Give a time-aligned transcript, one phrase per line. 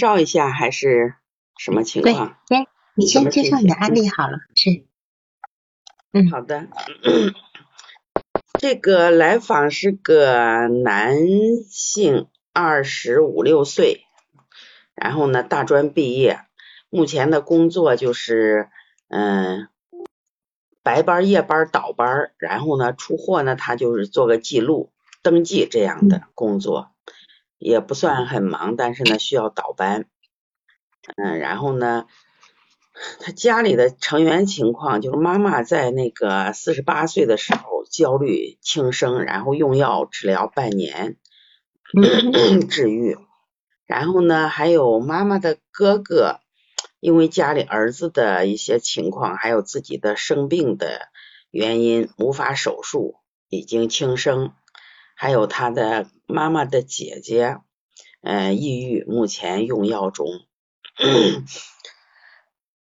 [0.00, 1.14] 绍一下还是
[1.56, 2.36] 什么情对，况？
[2.48, 4.38] 先你先介绍你的案例好了。
[4.56, 4.84] 是，
[6.12, 6.66] 嗯好的，
[8.58, 11.16] 这个来访是个男
[11.68, 14.06] 性，二十五六岁，
[14.96, 16.40] 然后呢大专毕业，
[16.90, 18.68] 目前的工作就是
[19.08, 19.68] 嗯、
[20.82, 24.90] 白班、夜班、倒班，然后呢出货呢他就是做个记录、
[25.22, 26.90] 登记这样的工作，
[27.60, 30.06] 也不算很忙，但是呢需要倒班，
[31.16, 32.06] 嗯，然后呢。
[33.18, 41.16] 他家里的成员情况就是妈妈在那个四十八岁的时候焦虑轻生，然后用药治疗半年
[41.96, 42.60] 嗯。
[42.68, 43.16] 治愈，
[43.86, 46.40] 然后呢还有妈妈的哥哥，
[46.98, 51.08] 因为家里儿子的一些情况，还有自己的生病的
[51.50, 53.14] 原因无法手术，
[53.48, 54.52] 已经轻生，
[55.14, 57.58] 还有他的妈妈的姐姐，
[58.22, 60.26] 呃抑郁，目前用药中。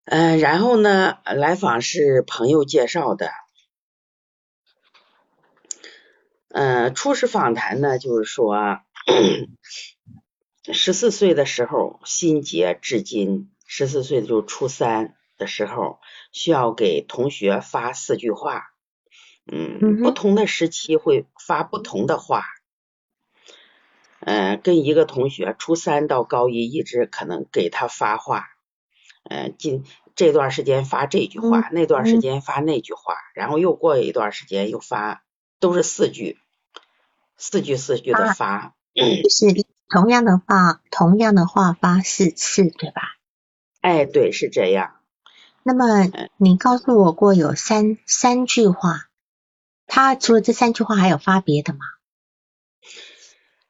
[0.05, 3.31] 嗯、 然后呢，来访是朋友介绍的。
[6.49, 8.81] 嗯、初始访谈呢，就是说，
[10.73, 16.01] 十四岁的时候心结至今，十四岁就初三的时候，
[16.33, 18.65] 需要给同学发四句话。
[19.53, 22.45] 嗯不同的时期会发不同的话。
[24.21, 28.49] 嗯、跟一个同学初三到高一一直可能给他发话，
[29.25, 35.23] 呃，今这段时间发这句话，那段时间发那句话，然后又过一段时间又发，
[35.59, 36.39] 都是四句，
[37.39, 38.75] 四句四句的啊发。
[38.95, 39.47] 就是
[39.89, 43.03] 同样的话，同样的话发四次，对吧？
[43.81, 44.97] 哎，对，是这样。
[45.63, 49.09] 那么你告诉我过有三三句话，
[49.87, 51.81] 他除了这三句话还有发别的吗？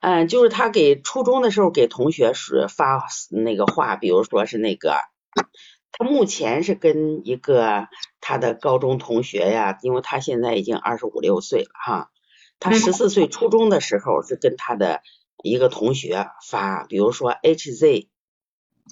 [0.00, 4.96] 嗯，就是他给初中的时候给同学是发那个话，比如说是那个，
[5.92, 7.88] 他目前是跟一个
[8.20, 12.10] 他的高中同学呀，因为他现在已经二十五六岁了哈，
[12.58, 15.02] 他嗯十四岁初中的时候是跟他的
[15.42, 18.08] 一个同学发，比如说 HZ，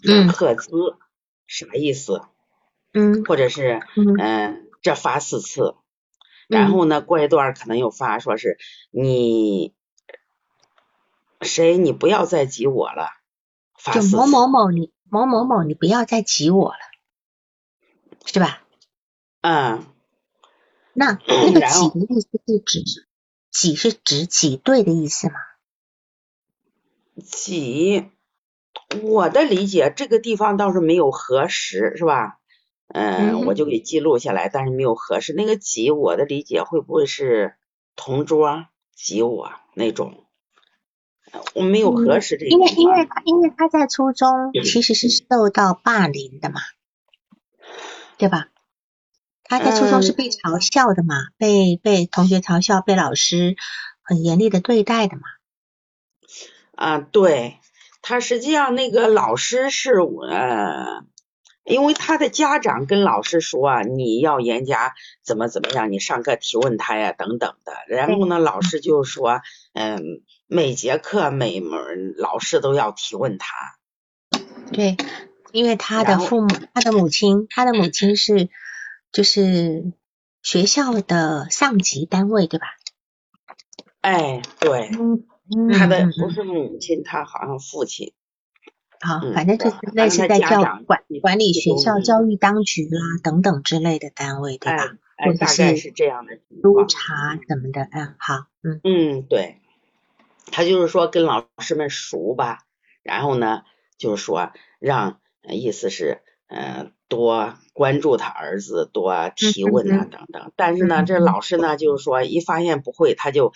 [0.07, 0.29] 嗯。
[0.29, 0.71] 赫兹
[1.47, 2.21] 啥意思，
[2.93, 3.25] 嗯。
[3.25, 4.15] 或者是嗯。
[4.19, 5.75] 嗯，这发四次，
[6.49, 8.59] 然后呢，过一段可能又发，说是
[8.91, 9.75] 你
[11.49, 13.09] 谁，你不要再挤我了，
[13.75, 16.79] 发就某某某你某某某你不要再挤我了，
[18.25, 18.63] 是吧？
[19.41, 19.87] 嗯，
[20.93, 22.85] 那 那个挤的意思是指
[23.51, 25.35] 挤是指挤兑的意思吗？
[27.25, 28.11] 挤，
[29.03, 32.39] 我的理解，这个地方倒是没有核实，是吧？
[32.89, 35.33] 嗯嗯，我就给记录下来，但是没有核实。
[35.33, 37.57] 那个挤，我的理解会不会是
[37.97, 40.28] 同桌挤我那种？
[41.33, 46.61] 呃我没有核实这个因为因为他因为他在初中其实是受到霸凌的嘛，
[48.17, 48.49] 对吧？
[49.45, 53.57] 他在初中是嗯被嘲笑的嘛，被被同学嘲笑，被老师
[54.03, 55.23] 很严厉的对待的嘛。
[56.75, 57.59] 啊，对，
[58.03, 61.03] 他实际上那个老师是我，呃，
[61.69, 67.73] 因为他的家长跟老师说啊，你要严加怎么怎么样，你上课提问他呀等等的。
[67.89, 69.43] 然后呢，老师就说，
[69.75, 73.55] 嗯，每节课每门老师都要提问他。
[74.73, 74.97] 对，
[75.53, 78.49] 因为他的父母，他的母亲，他的母亲是
[79.13, 79.93] 就是
[80.43, 82.67] 学校的上级单位，对吧？
[84.01, 85.25] 哎，对，嗯
[85.73, 88.13] 他的嗯不是母亲，他好像父亲。
[89.01, 94.85] 好，嗯反正就是对类似在教管管理学校嗯教育当局啦等等之类的单位，对哎吧？
[95.17, 96.85] 哎，大概是是这样的督。
[96.87, 99.59] 查什么的，嗯，好，嗯嗯，对，
[100.53, 102.61] 他就是说跟老师们熟吧，
[103.03, 103.63] 然后呢，
[103.99, 110.53] 就是说让，呃意思是，呃，多关注他儿子，多提问啊嗯等等。
[110.55, 113.53] 但是呢，这嗯嗯老师呢，就是说一发现不会，他就，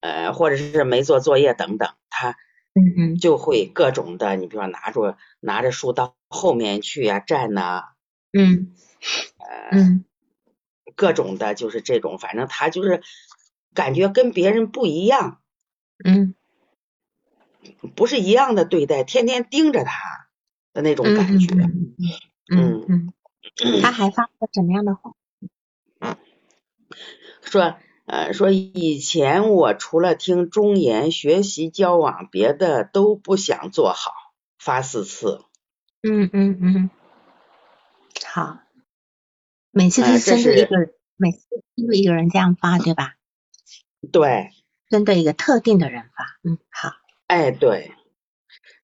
[0.00, 2.36] 呃，或者是没做作业等等，他
[2.74, 7.82] 嗯嗯就会各种的，你比如说拿着拿着书到后面去呀、站呐、
[8.32, 8.72] 嗯
[9.38, 10.04] 呃，嗯
[10.94, 13.02] 各种的，就是这种，反正他就是
[13.74, 15.40] 感觉跟别人不一样。
[16.04, 16.34] 嗯
[17.96, 20.28] 不是一样的对待，天天盯着他
[20.72, 21.54] 的那种嗯感觉。
[21.54, 21.94] 嗯
[22.50, 23.12] 嗯嗯
[23.64, 25.12] 嗯，他还发过什么样的话？
[27.42, 27.76] 说，
[28.08, 34.12] 呃，说以前我除了听忠言、学习、交往，别的都不想做好，
[34.58, 35.42] 发四次。
[36.02, 36.90] 嗯嗯嗯，
[38.26, 38.60] 好，
[39.70, 41.38] 每次都呃是针对一个人，每次
[41.76, 43.16] 针对一个人这样发，对吧？
[44.10, 44.52] 对，
[44.88, 46.92] 针对一个特定的人发，嗯，好，
[47.26, 47.92] 哎对。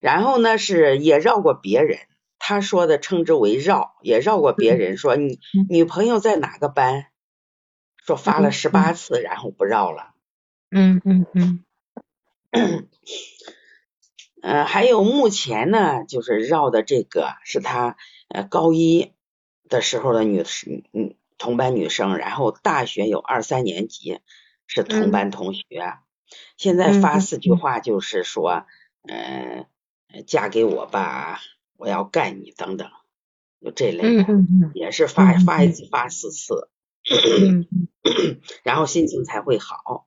[0.00, 1.98] 然后呢是也绕过别人，
[2.38, 7.06] 他说的称之为绕，也绕过别人说你女朋友在哪个班，
[8.04, 10.12] 说发了十八次，然后不绕了。
[10.70, 11.64] 嗯嗯嗯。
[12.50, 12.88] 嗯，
[14.66, 17.96] 还有目前呢，就是绕的这个是他
[18.28, 19.12] 呃高一
[19.68, 20.44] 的时候的女
[20.92, 24.20] 嗯同班女生，然后大学有二三年级
[24.66, 25.62] 是同班同学，
[26.56, 28.66] 现在发四句话就是说，
[29.08, 29.66] 嗯，
[30.26, 31.40] 嫁给我吧，
[31.76, 32.90] 我要干你等等，
[33.60, 34.26] 就这类的，
[34.74, 36.68] 也是发发一次发四次，
[38.62, 40.06] 然后心情才会好，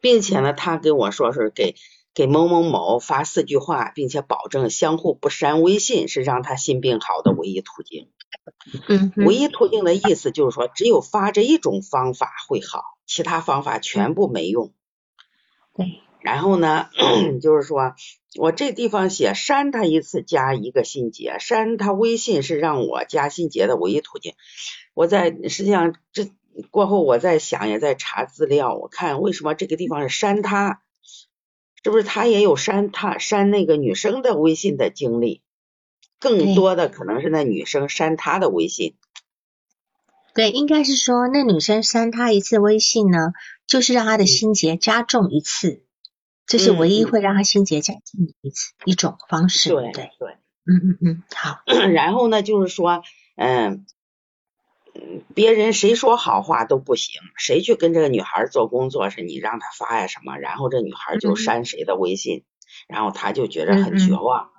[0.00, 1.74] 并且呢，他跟我说是给。
[2.16, 8.08] 给某某某发四句话，并且保证相互不删微信，是让他心病好的唯一途径。
[8.88, 14.72] 嗯，唯一途径的意思就是说，只有发这一种方法会好，其他方法全部没用。
[15.74, 16.00] 对。
[16.22, 16.88] 然后呢，
[17.42, 17.94] 就是说
[18.36, 24.32] 我这地方写删他一次加一个心结，删他微信是让我加心结的唯一途径。
[24.96, 26.32] 我在实际上这
[26.70, 30.80] 过后，我在想也在查资料，我看为什么这个地方是删他。
[31.84, 35.42] 是不是他也有删他删那个女生的微信的经历？
[36.18, 38.96] 更多的可能是那女生删他的微信。
[40.34, 43.32] 对，应该是说那女生删他一次微信呢，
[43.66, 45.84] 就是让他的心结加重一次，
[46.46, 49.68] 这是唯一会让他心结加重一次一种方式。
[49.68, 50.32] 对对对，
[50.64, 51.60] 嗯嗯嗯，好。
[51.92, 53.02] 然后呢，就是说，
[53.36, 53.84] 嗯。
[55.34, 62.44] 别人谁说好话都不行，谁去跟这个女孩做工作是你让她发呀什么，然后这女孩就删谁的微信，
[62.88, 64.50] 然后他就觉得很绝望。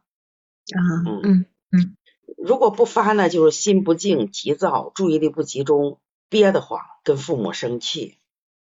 [1.05, 1.97] 嗯，嗯嗯，
[2.37, 5.99] 如果不发呢，就是心不静、急躁、注意力不集中、
[6.29, 8.17] 憋得慌、跟父母生气。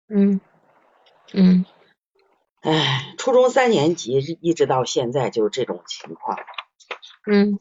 [0.07, 0.39] 嗯
[1.33, 1.65] 嗯，
[2.61, 6.37] 哎，初中三年级一直到现在就是这种情况。
[7.25, 7.59] 嗯，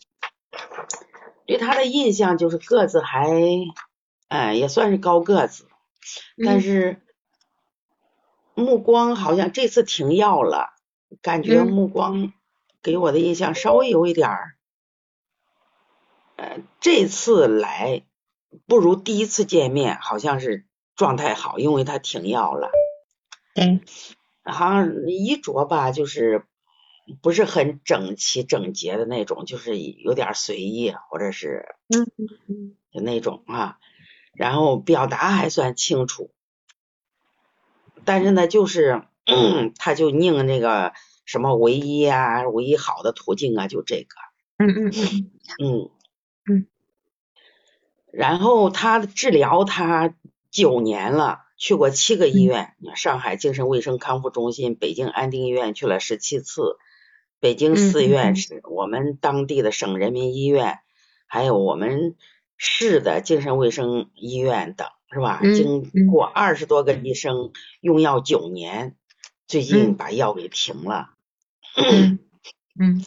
[1.47, 3.31] 对他的印象就是个子还。
[4.29, 5.67] 哎，也算是高个子，
[6.45, 7.03] 但是
[8.55, 10.69] 目光好像这次停药了，
[11.23, 12.33] 感觉目光
[12.83, 14.55] 给我的印象稍微有一点儿，
[16.37, 18.05] 呃，这次来
[18.67, 22.71] 不如第一次见面，好像是状态好，因为他停药了。
[23.55, 23.81] 嗯，
[24.45, 26.45] 好像衣着吧，就是
[27.23, 33.79] 不是很整齐整洁的那种，就是有点随意，或者是嗯嗯嗯，就那种啊。
[34.39, 36.31] 然后表达还算清楚，
[38.05, 39.03] 但是呢，就是
[39.77, 40.93] 他就宁那个
[41.25, 44.15] 什么唯一啊，唯一好的途径啊，就这个。
[44.59, 45.91] 嗯嗯嗯嗯
[46.49, 46.67] 嗯。
[48.13, 50.15] 然后他治疗，他
[50.53, 56.77] 九年了，去过七个医院，上海精神卫生康复中心、北京安定医院去了十七次，
[57.41, 60.79] 北京四院是我们当地的省人民医院，
[61.27, 62.15] 还有我们。
[62.59, 65.41] 市的精神卫生医院等是吧？
[65.41, 68.97] 经过二十多个医生用药九年，
[69.47, 71.15] 最近把药给停了。
[72.79, 73.07] 嗯，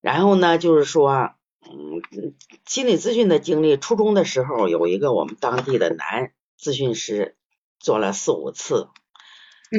[0.00, 2.00] 然后呢，就是说，嗯，
[2.64, 7.36] 心理咨询的经历，初中的时候有一个我们当地的男咨询师
[7.78, 8.88] 做了四五次，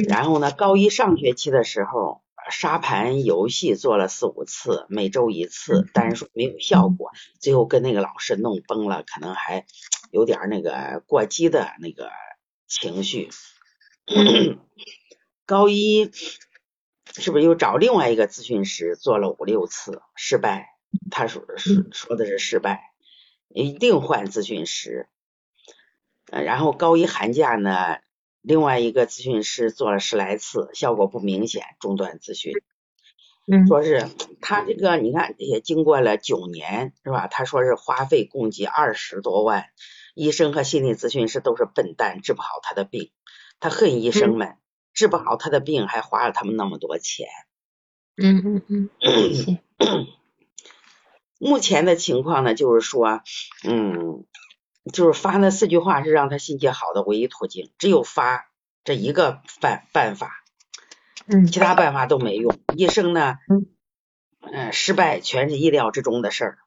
[0.08, 2.21] 然后呢，高一上学期的时候。
[2.50, 9.64] 沙盘游戏做了四五次，每周一次，但是说没有效果，最后跟那个老师弄崩了，可能还
[10.10, 12.10] 有点那个过激的那个
[12.66, 13.30] 情绪。
[15.46, 16.10] 高一
[17.16, 20.68] 是不是又找另外一个咨询师做了五六次，失败？
[21.10, 22.92] 他说说说的是失败，
[23.48, 25.08] 一定换咨询师。
[26.30, 27.98] 然后高一寒假呢？
[28.42, 32.52] 另外一个咨询师做了十来次，效果不明显，中断咨询。
[33.46, 34.08] 嗯，说是
[34.40, 37.28] 他这个，你看也经过了九年，是吧？
[37.28, 39.66] 他说是花费共计二十多万，
[40.14, 43.10] 医生和心理咨询师都是笨蛋，治不好他的病。
[43.60, 44.56] 他恨医生们，
[44.92, 47.26] 治不好他的病，还花了他们那么多钱。
[48.16, 49.58] 嗯嗯嗯。
[51.38, 53.22] 目前的情况呢，就是说，
[53.64, 54.24] 嗯。
[54.90, 58.50] 就是发那四句话是让他心情好的唯一途径，只有发
[58.84, 60.42] 这一个办办法，
[61.26, 62.58] 嗯，其他办法都没用。
[62.74, 63.38] 一生呢，
[64.40, 66.58] 嗯，失败全是意料之中的事儿，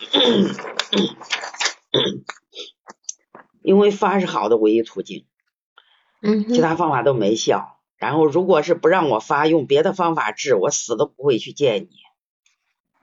[3.60, 5.26] 因为发是好的唯一途径，
[6.22, 7.78] 嗯，其他方法都没效。
[7.98, 11.90] 然后如果是不让我发，用别的方法治，我死都不会去见你。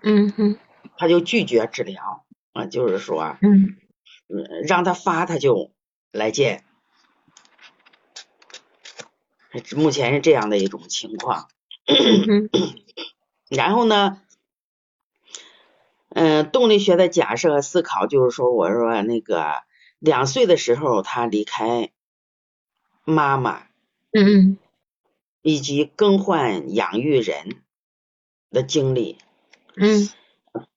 [0.02, 0.58] 嗯哼，
[0.98, 2.26] 他就拒绝治疗。
[2.54, 3.78] 啊，就是说，嗯，
[4.68, 5.72] 让他发他就
[6.12, 6.64] 来见，
[9.76, 11.48] 目前是这样的一种情况。
[11.86, 12.50] 嗯
[13.50, 14.22] 然后呢，
[16.10, 19.64] 嗯，动力学的假设和思考就是说，我说那个
[20.00, 21.92] 两岁的时候他离开
[23.04, 23.64] 妈妈，
[24.12, 24.58] 嗯嗯。
[25.42, 27.64] 以及更换养育人
[28.52, 29.18] 的经历，
[29.76, 30.10] 嗯。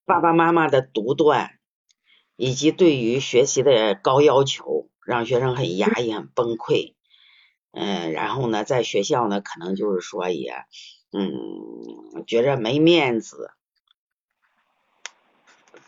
[0.05, 1.59] 爸爸妈妈的独断，
[2.43, 6.95] 以及对于学习的高要求，让学生很压抑、很崩溃。
[7.71, 10.53] 嗯，然后呢，在学校呢，可能就是说也，
[11.13, 11.31] 嗯，
[12.27, 13.53] 觉着没面子，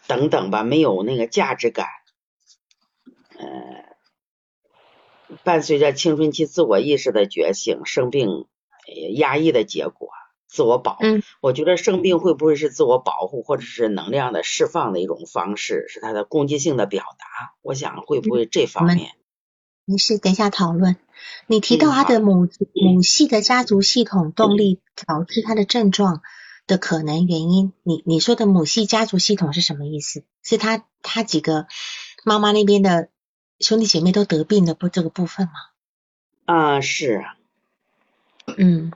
[0.06, 1.88] 等等吧，没有那个价值感。
[3.36, 3.96] 呃，
[5.42, 8.46] 伴随着青春期自我意识的觉醒，生病
[9.16, 10.10] 压抑的结果，
[10.54, 11.04] 自我保护。
[11.04, 17.54] 嗯我觉得生病会不会是自我保护，或者是能量的释放的一种方式，是他的攻击性的表达？
[17.60, 19.10] 我想会不会这方面？
[19.84, 20.96] 没事，等一下讨论。
[21.46, 26.22] 你提到嗯他的好母母系的家族系统动力导致他的症状
[26.66, 30.24] 的可能原因，你你说的母系家族系统是什么意思？
[30.42, 31.66] 是他他几个
[32.24, 33.10] 妈妈那边的
[33.58, 35.52] 兄弟姐妹都得病的不这个部分吗？
[36.46, 37.36] 啊，是啊，
[38.58, 38.92] 嗯，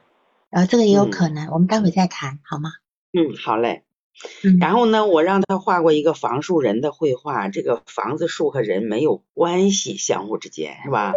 [0.51, 2.71] 然后这个也有嗯可能，我们待会再谈好吗？
[3.13, 3.85] 嗯，好嘞。
[4.43, 11.13] 嗯然后呢，我让他画过一个房树人的绘画，这个房子、树和人没有关系，相互之间是吧？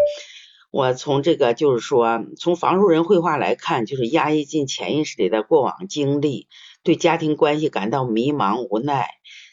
[0.69, 6.47] 我从这个就是说，从房树人绘画来看，就是压抑进潜意识里的过往经历，
[6.83, 9.09] 对家庭关系感到迷茫无奈，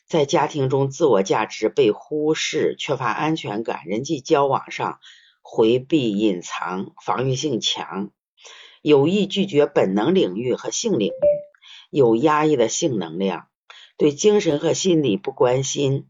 [0.07, 4.99] 在家庭中自我价值被忽视，缺乏安全感，人际交往上
[5.41, 8.11] 回避、隐藏，防御性强，
[8.83, 11.13] 有意拒绝本能领域和性领域。
[11.91, 13.49] 有压抑的性能量，
[13.97, 16.07] 对精神和心理不关心，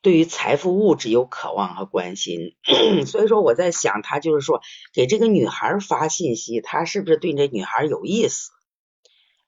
[0.00, 2.56] 对于财富物质有渴望和关心。
[3.06, 4.62] 所以说我在想，他就是说
[4.94, 8.52] 给这个女孩发信息，他是不是对这女孩有意思？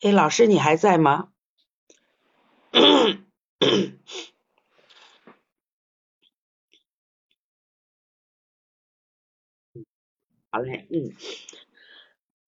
[0.03, 1.31] 哎，老师你还在吗？
[10.51, 11.11] 好嘞，嗯。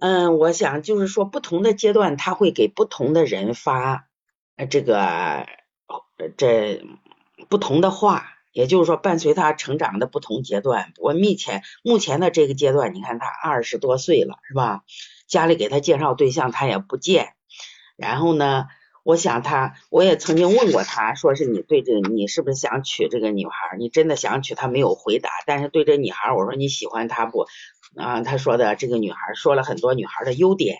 [0.02, 4.09] 嗯，我想就是说，不同的阶段，他会给不同的人发
[4.56, 5.47] 呃这个
[6.37, 6.85] 这
[7.49, 10.92] 不同的话，也就是说，伴随他成长的不同阶段。
[10.99, 14.82] 我目前目前的这个阶段，你看他二十多岁了，是吧？
[15.28, 17.35] 家里给他介绍对象，他也不见。
[17.94, 18.66] 然后呢，
[19.02, 23.76] 我想他，我也曾经问过他，说是你对这个，你是不是想娶这个女孩？
[23.78, 24.54] 你真的想娶？
[24.54, 25.30] 他没有回答。
[25.47, 27.47] 但是对这女孩，我说你喜欢她不？
[27.94, 30.78] 啊，他说的这个女孩说了很多女孩的优点，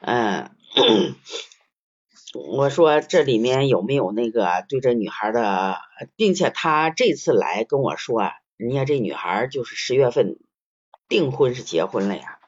[0.00, 0.50] 嗯，
[2.56, 5.78] 我说这里面有没有那个对这女孩的，
[6.16, 10.38] 并且他这次来跟我说，啊人家这女孩就是十月份
[11.06, 12.38] 订婚是结婚了呀，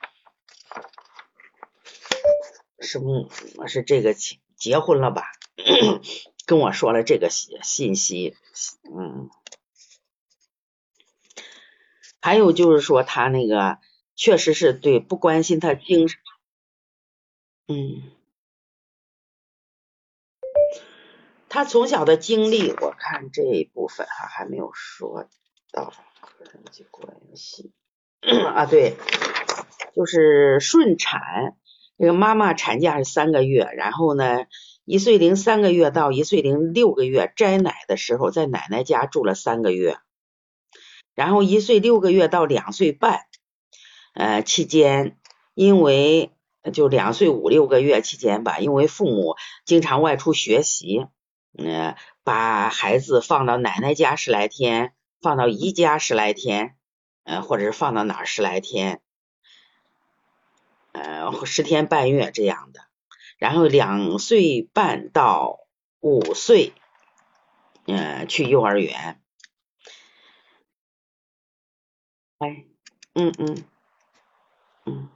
[2.82, 3.30] 是不？
[3.66, 5.22] 是这个结结婚了吧？
[6.44, 8.36] 跟我说了这个信信息，
[8.94, 9.30] 嗯。
[12.24, 13.78] 还有就是说，他那个
[14.14, 16.20] 确实是对不关心他精神，
[17.66, 18.12] 嗯，
[21.48, 25.28] 他从小的经历，我看这一部分哈还没有说
[25.72, 25.92] 到
[26.38, 27.72] 人际关系
[28.22, 28.96] 啊，对，
[29.96, 31.56] 就是顺产，
[32.02, 34.46] 这个妈妈产假是三个月，然后呢，
[34.84, 39.98] 一岁零三个月到一岁零六个月摘奶的时候，在奶奶家住了三个月。
[41.14, 43.20] 然后一岁六个月到两岁半，
[44.14, 45.16] 呃期间，
[45.54, 46.32] 因为
[46.72, 51.06] 就两岁五六个月期间吧，因为父母经常外出学习，
[51.56, 51.94] 呃，
[52.24, 56.74] 把孩子放到奶奶家十来天，放到姨家十来天，
[57.22, 59.00] 呃，或者是放到哪儿十来天，
[60.92, 62.80] 呃，十天半月这样的。
[63.38, 65.58] 然后两岁半到
[66.00, 66.72] 五岁，
[67.86, 69.20] 呃，去幼儿园。
[72.38, 72.66] 哎，
[73.14, 73.64] 嗯嗯
[74.84, 75.08] 嗯，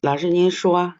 [0.00, 0.94] 老师您说，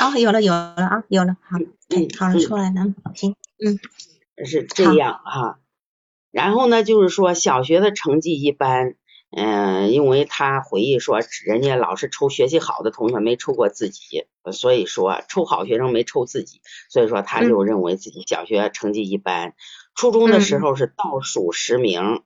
[0.00, 3.34] 哦，有了有了啊，有了，好，哎嗯，好了，出来了，行，
[3.64, 3.78] 嗯，
[4.46, 5.58] 是这样哈。
[6.30, 8.96] 然后呢，就是说小学的成绩一般，
[9.30, 16.60] 嗯，因为他回忆说，人家老是抽学习好的同学，没抽过自己，所以说抽好学生没抽自己，
[16.90, 19.54] 所以说他就认为自己小学成绩一般，
[19.94, 22.22] 初中的时候是倒数十名，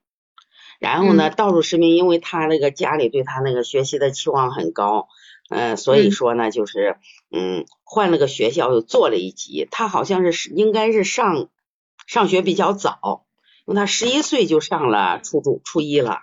[0.80, 5.08] 然后呢，倒数十名，因为他那个家里对他那个学习的期望很高，
[5.54, 6.96] 嗯，所以说呢，就是
[7.30, 11.50] 嗯，换了个学校又做了一级，他好像是应该是上
[12.06, 13.26] 上学比较早，
[13.66, 16.22] 因为他十一岁就上了初中初一了。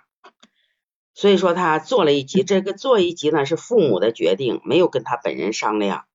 [1.14, 6.06] 所以说他做了一级，这个做一级呢是父母的决定，没有跟他本人商量。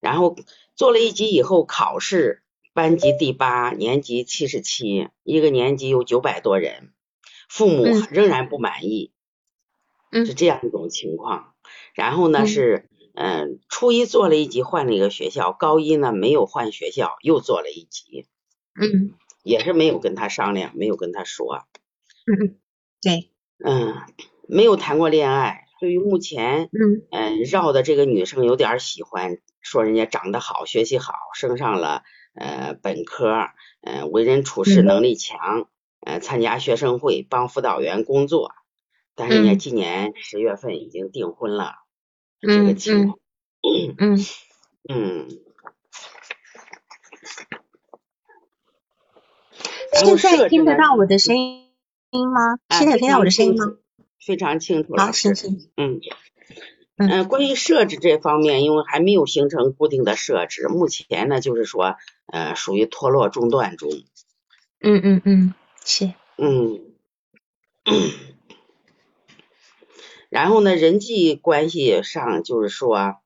[0.00, 0.36] 然后
[0.74, 6.92] 做了一级以后考试，班级第八，年级七十七，一个年级有九百多人，
[7.48, 9.10] 父母仍然不满意，
[10.12, 11.54] 是这样一种情况。
[11.98, 18.24] 然后呢是，嗯，初一做了一级，换了一个学校，高一呢没有换学校，又做了一级，
[18.80, 21.64] 嗯，也是没有跟他商量，没有跟他说，
[22.24, 22.54] 嗯，
[23.02, 23.32] 对。
[23.64, 23.96] 嗯，
[24.46, 25.64] 没有谈过恋爱。
[25.80, 32.04] 对于目前，嗯嗯，绕的这个女生有点喜欢，说人家长得好，学习好，升上了
[32.36, 33.48] 呃本科，
[33.82, 35.66] 嗯，为人处事能力强，
[36.06, 38.52] 嗯，参加学生会，帮辅导员工作。
[39.16, 41.74] 但是人家今年十月份已经订婚了，
[42.40, 43.18] 这个情况。
[43.98, 44.26] 嗯
[44.88, 45.28] 嗯。
[49.92, 51.64] 现在听得到我的声音。
[52.10, 52.58] 音吗？
[52.70, 53.76] 现在听到我的声音吗？
[54.24, 54.94] 非常清楚。
[54.96, 55.68] 好，行行。
[55.76, 56.00] 嗯
[56.96, 63.90] 嗯，关于设置这方面，因为还没有形成固定的设置，目前呢就是说，呃，属于脱落中断中。
[64.80, 65.54] 嗯嗯嗯，
[65.84, 66.12] 是。
[66.36, 66.80] 嗯。
[70.28, 73.16] 然后呢，人际关系上就是说，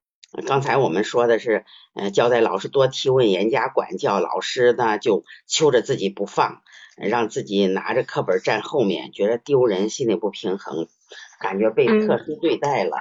[0.47, 6.63] 刚才我们说的是，呃，交代老师多提问，严加管教，老师呢就揪着自己不放。
[6.95, 10.89] 让自己拿着课本站后面，觉得丢人，心里不平衡，
[11.41, 12.99] 感觉被特殊对待了。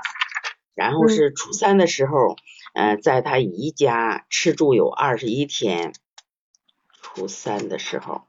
[0.73, 2.37] 然后是初三的时候，
[2.73, 5.93] 嗯，在他姨家吃住有二十一天。
[7.01, 8.21] 初三的时候，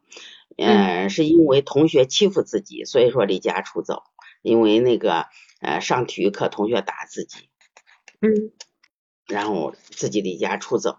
[0.59, 4.03] 嗯，是因为同学欺负自己，所以说离家出走。
[4.43, 5.27] 因为那个
[5.63, 7.49] 呃上体育课同学打自己，
[8.21, 8.53] 嗯，
[9.27, 10.99] 然后自己离家出走。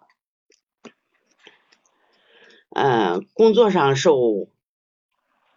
[2.71, 4.49] 嗯，工作上受。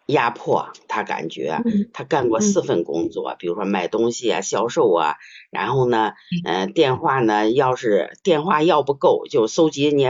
[0.09, 1.59] 压迫，他感觉
[1.93, 5.17] 他干过四份工作，比如说卖东西啊、销售啊，
[5.51, 6.13] 然后呢，
[6.45, 10.07] 嗯，电话呢，要是电话要不够，就搜集你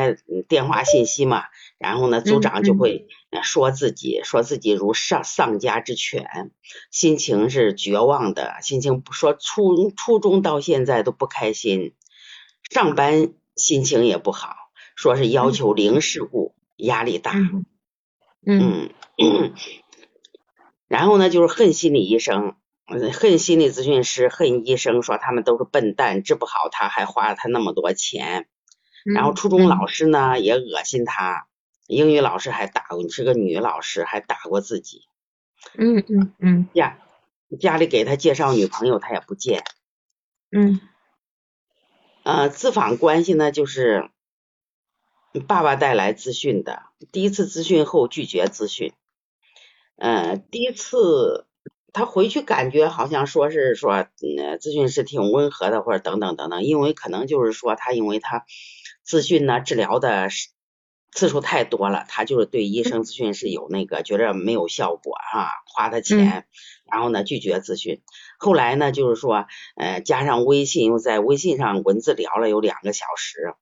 [0.48, 1.44] 电话信息嘛，
[1.78, 3.06] 然后呢，组长就会
[3.42, 6.52] 说自己说自己如丧丧家之犬，
[6.90, 11.94] 心情是绝望的，心情不说初初中到现在都不开心，
[12.70, 14.54] 上班心情也不好，
[14.96, 17.32] 说是要求零事故，压力大，
[18.46, 18.90] 嗯。
[20.88, 22.54] 然后呢，就是恨心理医生，
[22.86, 28.46] 恨心理咨询师，恨医生，说他们都是笨蛋，治不好他，还花了他那么多钱。
[29.04, 31.48] 然后初中老师呢也恶心他，
[31.86, 35.06] 英语老师还打过，你是个女老师还打过自己。
[35.76, 36.68] 嗯嗯嗯。
[36.74, 36.98] 家
[37.60, 39.62] 家里给他介绍女朋友，他也不见。
[40.50, 40.80] 嗯。
[42.24, 44.10] 呃，咨访关系呢，就是
[45.46, 48.92] 爸爸带来咨询的，第一次咨询后拒绝咨询。
[49.96, 51.46] 呃，第一次
[51.92, 58.44] 他回去感觉好像说是说，呃，咨询师挺温和的，或者等等等等，因为可能就是说他因为他
[59.06, 60.28] 咨询呢治疗的
[61.12, 66.46] 次数太多了，他就是对医生咨询是有那个觉着没有效果啊，花他钱，
[66.90, 68.02] 然后呢拒绝咨询。
[68.38, 73.54] 后来呢就是说，呃，加上微信又在微信上文字聊了有两个小时，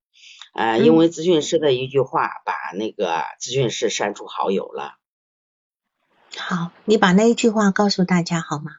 [0.53, 4.97] 呃，因为咨询师的一句话把那个咨询师删除好友了。
[6.37, 8.71] 好，你把那一句话告诉大家好吗？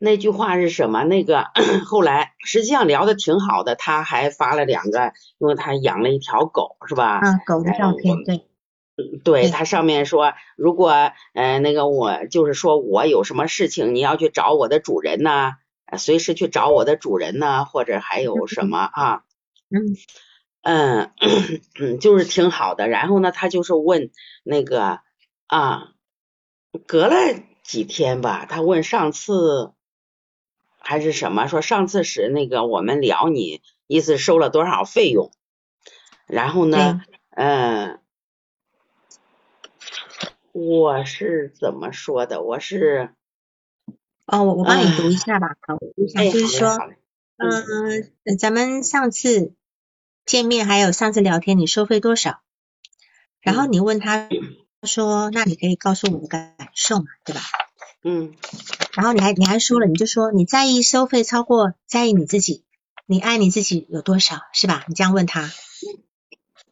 [0.00, 1.04] 那句话是什么？
[1.04, 1.48] 那个
[1.86, 7.18] 后来实际上聊的挺好的，他还发了两个，因为他养了一条狗，是吧？
[7.18, 8.46] 啊，狗的照片，对。
[9.24, 10.90] 对他上面说，如果
[11.34, 15.52] 呃那个我就是说我有什么事情，你要去找我的主人呢，
[15.96, 19.22] 随时去找我的主人呢，或者还有什么啊？
[19.70, 19.96] 嗯
[20.62, 21.10] 嗯
[21.78, 22.88] 嗯， 就是挺好的。
[22.88, 24.10] 然后呢，他就是问
[24.44, 25.00] 那个
[25.46, 25.92] 啊。
[26.86, 27.16] 隔了
[27.64, 29.72] 几天吧，他问上次
[30.80, 31.46] 还是什么？
[31.46, 35.30] 说上次是那个我们聊你，意思收了多少费用？
[36.26, 38.00] 然后呢，嗯，
[40.52, 42.42] 我是怎么说的？
[42.42, 43.10] 我是
[44.26, 46.78] 哦，我我帮你读一下吧，好，读一下，就是说，
[47.36, 49.54] 嗯，咱们上次
[50.26, 52.40] 见面还有上次聊天，你收费多少？
[53.40, 54.28] 然后你问他。
[54.82, 57.42] 说，那你可以告诉我的感受嘛，对吧？
[58.02, 58.34] 嗯。
[58.94, 62.64] 然后你还你还说了，你就说你在意收费超过在意你自己，
[63.06, 64.84] 你爱你自己有多少，是吧？
[64.88, 65.50] 你这样问他。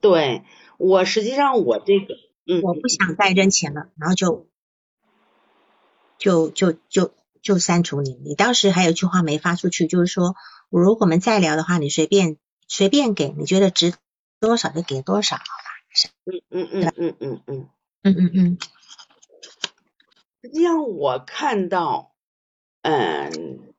[0.01, 0.43] 对
[0.79, 2.15] 我实际上我这个，
[2.47, 4.47] 嗯，我不想再扔钱了，然后就
[6.19, 7.13] 就就就
[7.43, 8.19] 就删除你。
[8.25, 10.35] 你当时还有一句话没发出去，就是说
[10.71, 12.37] 我，如果我们再聊的话，你随便
[12.69, 13.95] 随便给，你觉得值
[14.41, 15.69] 多少就给多少，好吧？
[16.51, 17.69] 嗯嗯嗯嗯嗯嗯
[18.03, 18.59] 嗯嗯嗯。
[18.61, 18.78] 实
[20.49, 22.13] 际上我看到，
[22.83, 23.73] 嗯，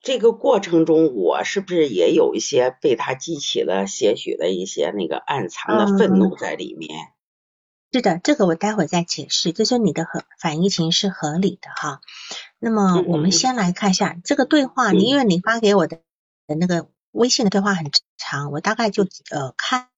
[0.00, 7.12] 这个过程中，我是不是也有一些被他激起了些许的一些那个暗藏的愤怒在里面？
[7.92, 9.52] 是的，这个我待会再解释。
[9.52, 12.00] 就说你的合反应情是合理的哈。
[12.58, 16.00] 那么我们先来看一下这个对话，因为你发给我的
[16.46, 19.91] 的那个微信的对话很长，我大概就呃看。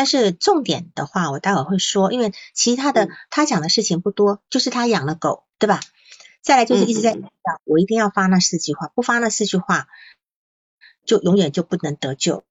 [0.00, 5.78] 但是重点的话，我待会会说，因为其他的他讲的事情不多，就是他养了狗，对吧？
[6.40, 9.88] 再来就是一直在讲，我一定要发那四句话，不发那四句话，
[11.04, 12.44] 就永远就不能得救，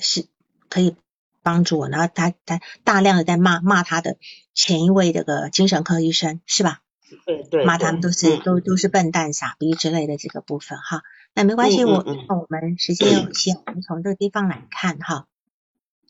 [0.00, 0.26] 是
[0.68, 0.96] 可以
[1.44, 1.88] 帮助我。
[1.88, 4.16] 然后他他大量的在骂骂他的
[4.54, 6.80] 前一位这个精神科医生，是吧？
[7.26, 11.04] 对对，骂他们都是都都是笨蛋、傻逼之类的这个部分哈。
[11.32, 15.28] 那没关系，我我们时间有限，我们从这个地方来看哈。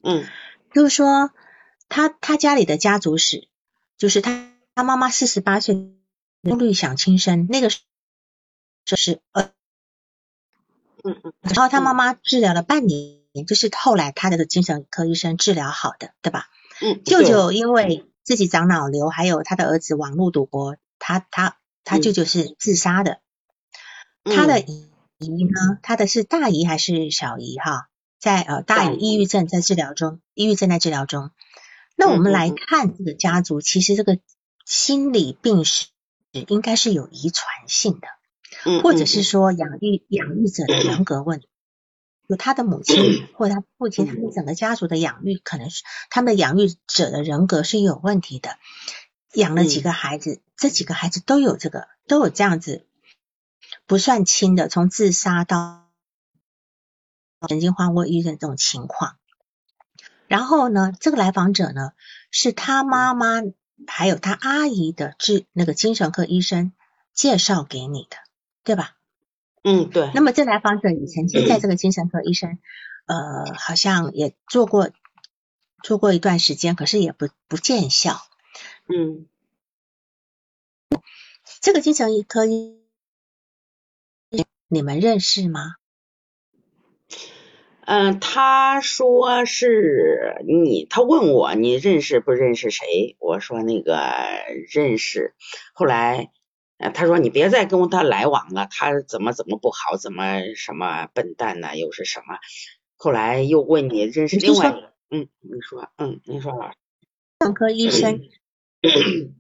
[0.07, 0.25] 嗯，
[0.73, 1.33] 就是说
[1.89, 3.49] 他他家里的家族史，
[3.99, 5.75] 就是他他妈妈四十八岁，
[6.43, 7.81] 忧虑想轻生，那个是
[8.85, 9.51] 是呃，
[11.03, 16.47] 嗯嗯，然后他妈妈治疗了半年，就是后来他的精神科医生治疗好的，对吧？
[16.81, 23.21] 嗯，舅舅因为自己长脑瘤，还有他的儿子网络赌博，他他他舅舅是自杀的，
[24.23, 27.89] 他的姨呢，他的是大姨还是小姨哈？
[28.19, 31.31] 在呃，大有抑郁症在治疗中，抑郁症在治疗中。
[31.97, 34.19] 那我们来看这个家族，其实这个
[34.65, 35.87] 心理病史
[36.49, 41.49] 应该是有遗传性的，或者是说养育养育者的人格问题，
[42.27, 48.59] 有他的母亲或他父亲，他们整个家族的养育可能是他们的养育者的人格是有问题的。
[49.33, 52.87] 养了几个孩子，这几个孩子都有这个，都有这样子
[53.87, 55.86] 不算轻的，从自杀到。
[57.49, 59.17] 神经患过抑郁症这种情况，
[60.27, 61.93] 然后呢，这个来访者呢
[62.31, 63.43] 是他妈妈
[63.87, 66.73] 还有他阿姨的治那个精神科医生
[67.13, 68.17] 介绍给你的，
[68.65, 68.97] 对吧？
[69.63, 70.11] 嗯，对。
[70.15, 72.59] 那么这来访者也曾经在这个精神科医生
[73.07, 74.91] 呃好像也做过
[75.83, 78.21] 做过一段时间，可是也不不见效。
[78.89, 79.27] 嗯，
[81.61, 82.81] 这个精神科医
[84.69, 85.77] 你们认识吗？
[87.87, 93.17] 嗯，他说是你，他问我你认识不认识谁？
[93.21, 93.97] 我说那个
[94.73, 95.37] 认识。
[95.73, 96.33] 后来，
[96.95, 101.77] 他说你别再跟他来往了，他怎么怎么不好，怎么什么笨蛋呢？
[101.77, 102.39] 又是什么？
[102.97, 106.77] 后来又问你认识另外一个，嗯，你说，嗯，你说老师，
[107.39, 108.21] 妇科医生，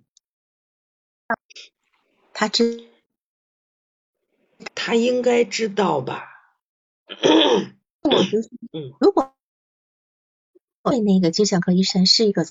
[2.32, 2.84] 他知，
[4.76, 6.28] 他应该知道吧？
[8.08, 9.34] 我就是，嗯，如果
[10.82, 12.46] 对那个精神科医生是一个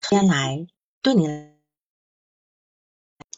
[0.00, 0.66] 先来
[1.02, 1.26] 对你，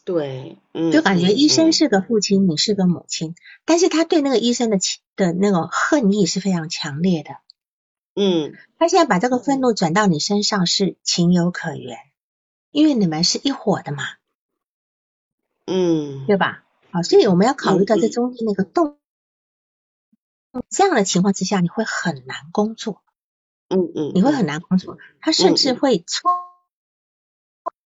[0.03, 7.37] 对，嗯，就感觉医生是个父亲，你是个母亲，但是他对那个医生的情的那种恨意是非常强烈的，
[8.13, 11.97] 嗯，他现在把这个愤怒转到你身上是情有可原，
[12.69, 14.03] 因为你们是一伙的嘛，
[15.65, 16.63] 嗯，对吧？
[16.91, 18.97] 好，所以我们要考虑到这中间那个动。
[20.69, 23.01] 这样的情况之下，你会很难工作。
[23.69, 24.97] 嗯嗯，你会很难工作。
[25.21, 26.29] 他甚至会挫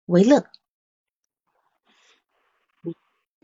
[0.05, 0.49] 为乐，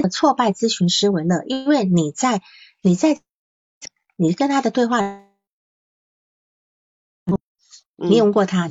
[0.09, 2.41] 挫败咨询师为乐，因为你在
[2.81, 3.21] 你在
[4.15, 5.25] 你跟他的对话，
[7.97, 8.69] 你问过他，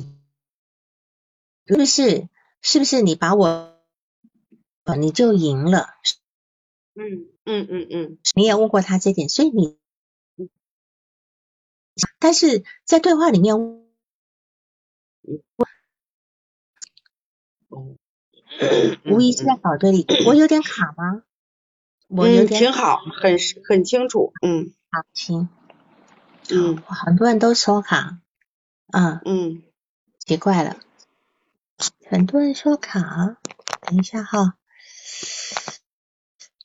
[1.67, 2.27] 是不是？
[2.61, 3.79] 是不是你把我，
[4.97, 5.89] 你就赢了？
[6.95, 9.77] 嗯嗯嗯嗯，你也问过他这点，所以你。
[12.19, 13.57] 但是在对话里面，
[19.05, 20.05] 无疑是在搞对立。
[20.25, 21.23] 我有点卡吗？
[22.07, 24.33] 我有点挺好，很很清楚。
[24.41, 25.49] 嗯，好，行。
[26.49, 28.19] 嗯，很多人都说卡。
[28.91, 29.63] 嗯嗯，
[30.17, 30.77] 奇怪了，
[32.09, 33.37] 很多人说卡。
[33.81, 34.57] 等一下哈。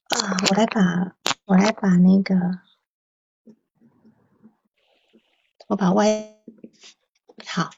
[0.09, 2.35] 啊，我来把，我来把那个。
[5.67, 6.37] 我把 Y
[7.47, 7.71] 好，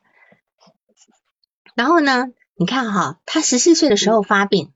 [1.75, 4.72] 然后呢，你看哈，他十四岁的时候发病，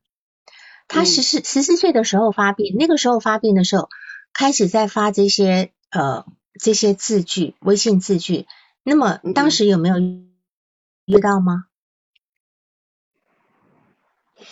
[0.87, 3.89] 他十四十四岁的时候发病，那个时候发病的时候，
[4.33, 6.25] 开始在发这些呃
[6.59, 8.47] 这些字句，微信字句。
[8.83, 11.65] 那么当时有没有遇到吗？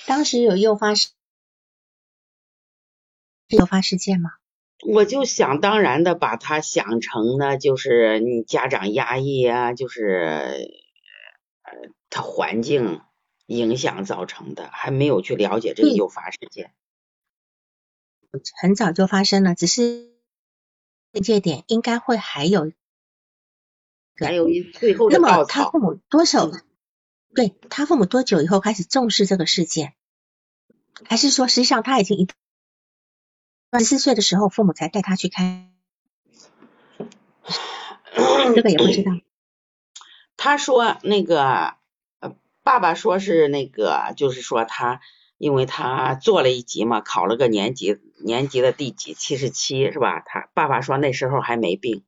[0.05, 1.09] 当时有诱发事
[3.47, 4.31] 诱发事件吗？
[4.87, 10.71] 我就想当然的把他想成呢，就是你家长压抑啊，就是
[11.63, 11.71] 呃
[12.09, 13.01] 他环境
[13.45, 16.73] 影响造成的，还没有去了解这个诱发事件。
[18.61, 20.11] 很早就发生了，只是
[21.23, 22.71] 界点应该会还有。
[24.15, 26.51] 还有一最后的那么他父母多少？
[27.33, 29.93] 对他父母多久以后开始重视这个事件？
[31.05, 32.27] 还是说实际上他已经一
[33.77, 35.71] 十四岁的时候父母才带他去看？
[38.55, 39.11] 这个也不知道。
[40.35, 41.75] 他说那个
[42.63, 45.01] 爸爸说是那个，就是说他
[45.37, 50.21] 因为他做了一级嘛，考了个年级，年级的第几七十七是吧？
[50.25, 52.03] 他爸爸说那时候还没病。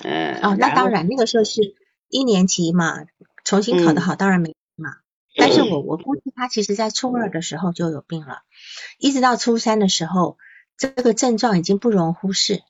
[0.00, 1.74] 嗯哦，那当然，那个时候是
[2.08, 3.06] 一年级嘛，
[3.42, 4.98] 重新考的好，当然没嘛。
[5.38, 8.42] 但是我我估计他其实在初二的时候就有病了，
[8.98, 10.36] 一直到初三的时候，
[10.76, 12.62] 这个症状已经不容忽视。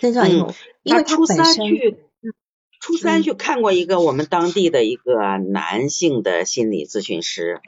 [0.00, 1.96] 症状有，因为他初三去，
[2.80, 7.60] 初三去看过一个我们当地的一个男性的心理咨询师。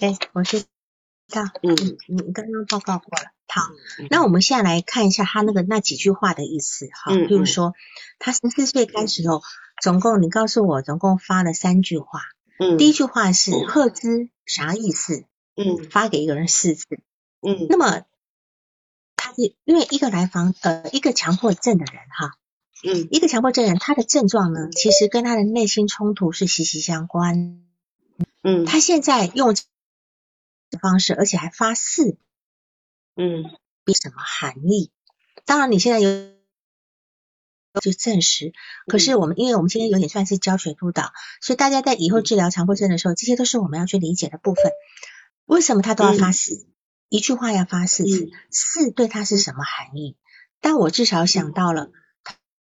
[0.00, 0.64] 哎，我是。
[1.62, 1.74] 嗯，
[2.08, 3.30] 你刚刚报告过了。
[3.48, 3.62] 好，
[4.10, 7.14] 那我们现在来看一下他那个那几句话的意思哈。
[7.14, 7.26] 嗯。
[7.26, 7.72] 比如说，
[8.18, 9.40] 他十四岁开始后，
[9.82, 12.22] 总共你告诉我，总共发了三句话。
[12.58, 12.78] 嗯。
[12.78, 15.24] 第一句话是“赫兹”，啥意思？
[15.56, 15.90] 嗯。
[15.90, 16.86] 发给一个人四次。
[17.40, 17.66] 嗯。
[17.68, 18.04] 那么，
[19.16, 22.30] 他是因为一个来访呃一个强迫症的人哈。
[22.84, 23.08] 嗯。
[23.10, 27.62] 一个强迫症人，他的症状呢，其实跟他的内心冲突是息息相关。
[28.42, 28.64] 嗯。
[28.64, 29.54] 他现在用。
[30.80, 32.16] 方式，而且还发誓，
[33.14, 33.44] 嗯，
[33.84, 34.90] 比什么含义？
[35.44, 36.08] 当然，你现在有
[37.80, 38.52] 就证实。
[38.86, 44.64] 可是我们，因为我们今天有点算是教学督导，所以大家在以后治疗强迫症的时候，这些都是我们要去理解的部分。
[45.46, 46.66] 为什么他都要发誓？
[47.08, 50.16] 一句话要发四次，四对他是什么含义？
[50.60, 51.90] 但我至少想到了，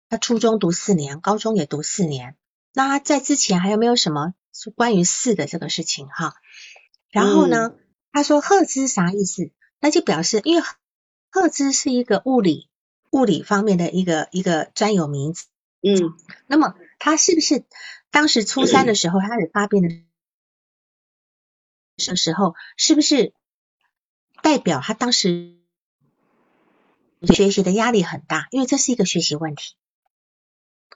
[0.08, 2.36] 他初中读四年，高中也读四年，
[2.74, 6.08] 那他在之前还有没有什么是关于四的这个事情？
[6.08, 6.34] 哈，
[7.10, 7.72] 然后呢？
[8.12, 9.50] 他说赫兹啥意思？
[9.78, 10.64] 那就表示，因为
[11.30, 12.70] 赫兹是一个物理
[13.16, 15.46] 物理方面的一个一个专有名词。
[15.82, 16.14] 嗯。
[16.46, 17.64] 那么他是不是
[18.10, 19.88] 当时初三的 时候，他始发病的
[21.96, 23.32] 时时候，是不是
[24.42, 25.56] 代表他当时
[27.22, 28.48] 学习的压力很大？
[28.50, 29.74] 因为这是一个学习问题，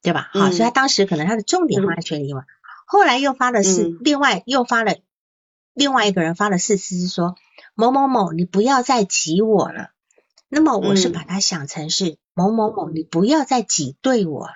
[0.02, 0.28] 对吧？
[0.32, 2.44] 好，所以他当时可能他的重点放在学习嘛。
[2.86, 4.96] 后来又发的是另外又发了。
[5.72, 7.36] 另外一个人发了四次，说
[7.74, 9.92] 某某某，你不要再挤我了。
[10.52, 14.54] 那么我是把它想成是某某某，你不要再挤兑我了，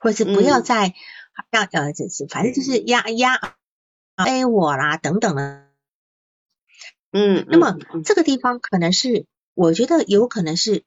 [0.00, 0.94] 或者是不要再
[1.50, 3.38] 让呃，就是反正就是压压
[4.14, 5.66] A 我啦等等的。
[7.10, 10.84] 嗯，那么这个地方可能是，我觉得有可能是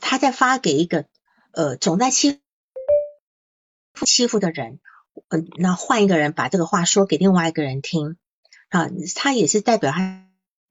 [0.00, 1.06] 他在发给一个
[1.52, 2.40] 呃总在欺
[4.04, 4.80] 欺负的人，
[5.28, 8.16] 嗯，那换一个人把这个话说给另外一个人听。
[8.70, 10.26] 啊，他也是代表他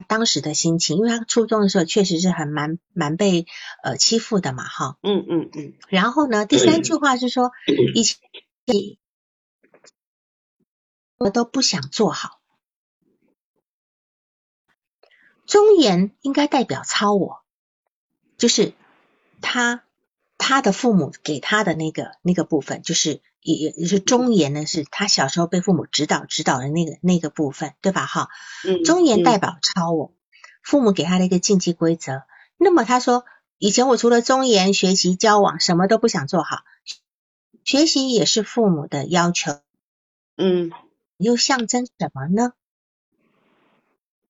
[0.07, 3.45] 当时的心情，因为他初中的时候确实是很蛮蛮被
[3.83, 4.97] 呃欺负的嘛，哈。
[5.01, 5.73] 嗯嗯嗯。
[5.89, 7.51] 然后呢，第三句话是说，
[7.95, 8.17] 以前
[11.17, 12.39] 我都不想做好，
[15.45, 17.43] 忠言应该代表超我，
[18.37, 18.73] 就是
[19.41, 19.83] 他
[20.41, 23.21] 他的父母给他的那个那个部分，就是。
[23.43, 28.05] 也也是忠言呢，是他小时候被父母指导指导的那个那个部分，对吧？
[28.05, 28.29] 哈，
[28.85, 30.13] 忠言代表超我，
[30.61, 32.21] 父母给他的一个禁忌规则。
[32.57, 33.25] 那么他说，
[33.57, 36.59] 以前我除了忠言、学习、交往，什么都不想做好，
[37.63, 39.59] 学习也是父母的要求。
[40.37, 40.71] 嗯，
[41.17, 42.53] 又象征什么呢？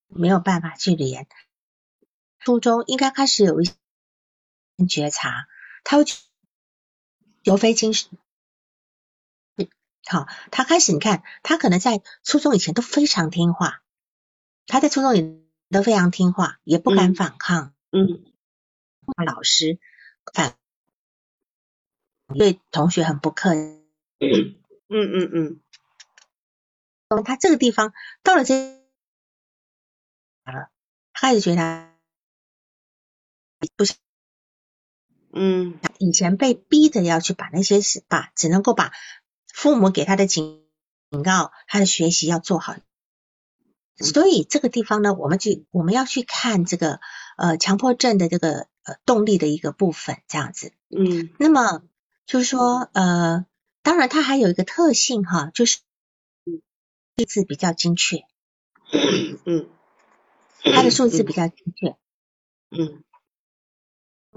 [0.08, 1.26] 没有办法去连。
[2.38, 3.74] 初中应该开始有一些
[4.88, 5.48] 觉察，
[5.84, 6.04] 他会
[7.42, 7.92] 尤非经
[10.04, 13.82] 好，他开始你看，他可能在初中以前都非常听话，
[14.66, 15.40] 他在初中也
[15.70, 18.24] 都非常听话，也不敢反抗，嗯，
[19.24, 19.78] 老师
[20.32, 20.56] 反
[22.36, 23.60] 对同学很不客气，
[24.20, 25.60] 嗯嗯嗯。
[27.08, 27.92] 嗯，他这个地方
[28.22, 28.54] 到了这
[30.44, 30.70] 了，
[31.12, 31.92] 他开始觉得
[33.76, 33.94] 不是，
[35.32, 38.92] 嗯，以前被逼着要去把那些事把只能够把。
[39.54, 40.62] 父母给他的警
[41.10, 42.74] 警告，他的学习要做好。
[43.98, 47.00] 所以这个地方呢，我们去我们要去看这个
[47.36, 50.72] 呃强迫症的这个呃动力的一个部分，这样子。
[50.88, 51.28] 嗯。
[51.38, 51.82] 那么
[52.24, 53.44] 就是说呃，
[53.82, 55.80] 当然它还有一个特性哈，就是
[57.18, 58.24] 数字比较精确。
[59.44, 59.68] 嗯。
[60.64, 61.96] 它的数字比较精确。
[62.70, 63.04] 嗯。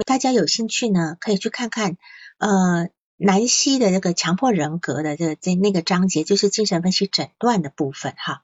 [0.04, 1.98] 大家有兴趣呢，可以去看看
[2.38, 8.44] 呃南希的那个强迫人格的这这那个章节，就是精神分析诊断的部分哈。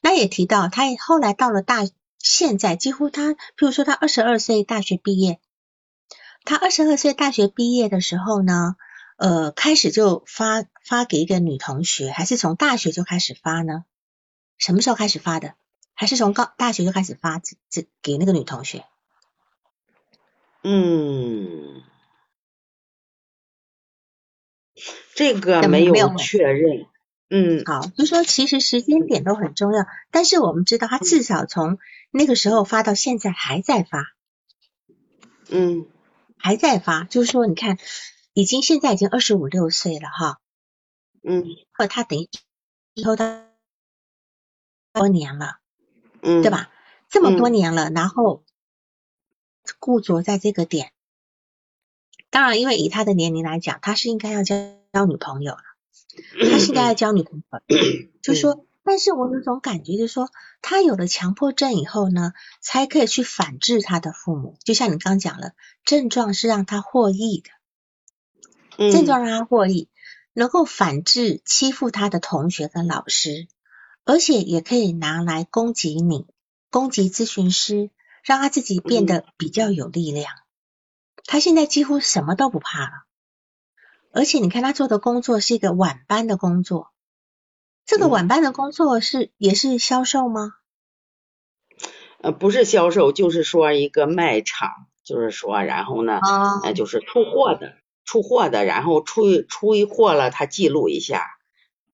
[0.00, 5.40] 那也提到，他后来到了大，现在几乎他，譬如说他二十二岁大学毕业，
[6.44, 8.76] 他二十二岁大学毕业的时候呢，
[9.16, 13.84] 呃，开始就发发给一个女同学，还是从大学就开始发呢？
[14.58, 15.54] 什么时候开始发的？
[15.94, 18.84] 还是从高大学就开始发这这给那个女同学？
[20.66, 21.82] 嗯，
[25.14, 26.86] 这个没有确认。
[27.28, 31.78] 嗯，好，就说其实时间点都很重要，但是我们知道他至少从
[32.10, 34.14] 那个时候发到现在还在发，
[35.50, 35.86] 嗯，
[36.38, 37.76] 还在发，就是说你看，
[38.32, 40.38] 已经现在已经二十五六岁了哈，
[41.22, 41.44] 嗯，
[41.76, 42.28] 或他等于
[42.94, 43.48] 以后他
[44.92, 45.58] 多年了，
[46.22, 46.70] 嗯，对吧？
[47.08, 48.43] 这么多年了，然后
[49.78, 50.92] 固着在这个点，
[52.30, 54.56] 当然，因为以他的年龄来讲，他是应该要交
[54.92, 55.62] 交女朋友了。
[56.50, 57.60] 他是应该要 交女朋友，
[58.22, 60.30] 就说，但是我有种感觉，就是说，
[60.62, 64.56] 他有了强迫症以后呢，才可以去反制他的父母。
[64.62, 65.52] 就像你刚讲了，
[65.84, 67.42] 症状是让他获益
[68.78, 69.88] 的，症状让他获益，
[70.32, 73.48] 能够反制欺负他的同学跟老师，
[74.04, 76.26] 而且也可以拿来攻击你，
[76.70, 77.90] 攻击咨询师，
[78.24, 80.32] 让他自己变得比较有力量。
[81.26, 82.90] 他现在几乎什么都不怕了。
[84.12, 86.92] 而且你看他做的工作是一个晚班的工作，
[87.84, 90.54] 这个晚班的工作是也是销售吗？
[92.20, 96.20] 呃，不是销售，就是说一个卖场，就是说，然后呢，
[96.62, 101.26] 呃，就是出货的，出货的，然后出出一货了，他记录一下，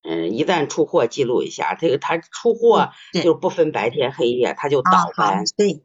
[0.03, 2.93] 嗯，一旦出货记录一下，这个他出货
[3.25, 5.83] 就不分白天黑夜，他就倒班，对，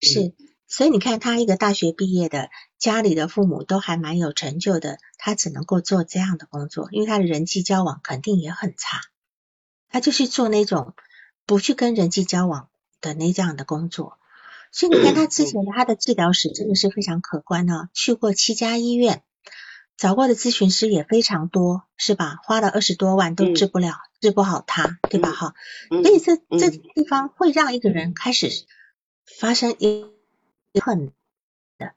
[0.00, 0.34] 是。
[0.70, 9.00] 所以你看，他一个大学毕业的，家里的父母都还蛮有成就的，他只能够做这样的工作，因为他的人际交往肯定也很差。
[9.88, 10.94] 他就去做那种
[11.46, 12.68] 不去跟人际交往
[13.00, 14.18] 的那这样的工作。
[14.70, 19.22] 所以你看他之前的他的治疗史真的是非常可观呢，去过七家医院，
[19.96, 22.36] 找过的咨询师也非常多，是吧？
[22.44, 25.32] 花了二十多万都治不了，治不好他，对吧？
[25.32, 25.54] 哈，
[25.88, 28.50] 所以这这地方会让一个人开始
[29.40, 30.06] 发生一。
[30.80, 31.12] 很
[31.78, 31.94] 的，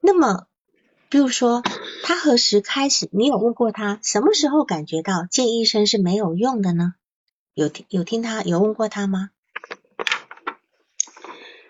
[0.00, 0.46] 那么，
[1.08, 1.62] 比如说，
[2.02, 3.08] 他何时开始？
[3.12, 6.94] 你有问过他什么时候感觉到见医生是没有用的呢？
[7.54, 9.30] 有听有听他有问过他吗？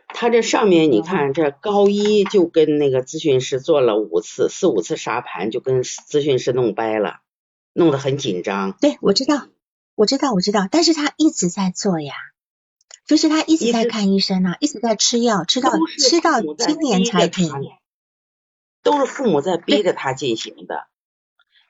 [0.08, 7.20] 他这上面你看，这高一就跟那个咨询师做了五次四五次沙盘，就跟咨询师弄掰了，
[7.74, 8.72] 弄得很紧张。
[8.80, 9.46] 对，我知道，
[9.94, 12.14] 我知道，我知道，但是他一直在做呀。
[13.10, 17.50] 就是他一直在看医生啊，一直在吃药，吃到吃到今年才停。
[18.84, 20.86] 都是父母在逼着他进行的。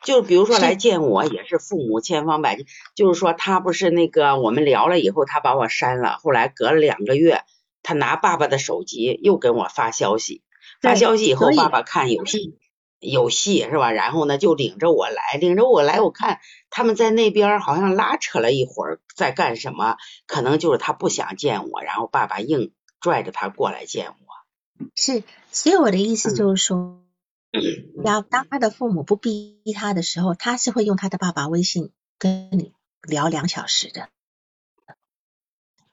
[0.05, 2.67] 就比如说来见我，也是父母千方百计。
[2.95, 6.19] 就是说他不是那个我们聊了以后，他把我删了。
[6.19, 7.41] 后来隔了两个月，
[7.83, 10.43] 他拿爸爸的手机又跟我发消息，
[10.83, 12.59] 发消息以后，爸爸看有戏。
[12.99, 13.93] 有戏是吧？
[13.93, 16.39] 然后呢，就领着我来，领着我来，我看
[16.71, 19.97] 他们在那边好像拉扯了一会儿，在干什么？
[20.27, 24.87] 可能就是他不想见我，然后爸爸硬拽着他过来见我。
[24.95, 27.03] 是，所以我的意思就是说，
[28.05, 34.09] 要当他的父母不逼他的时候，他是会用他的爸爸微信跟你聊两小时的。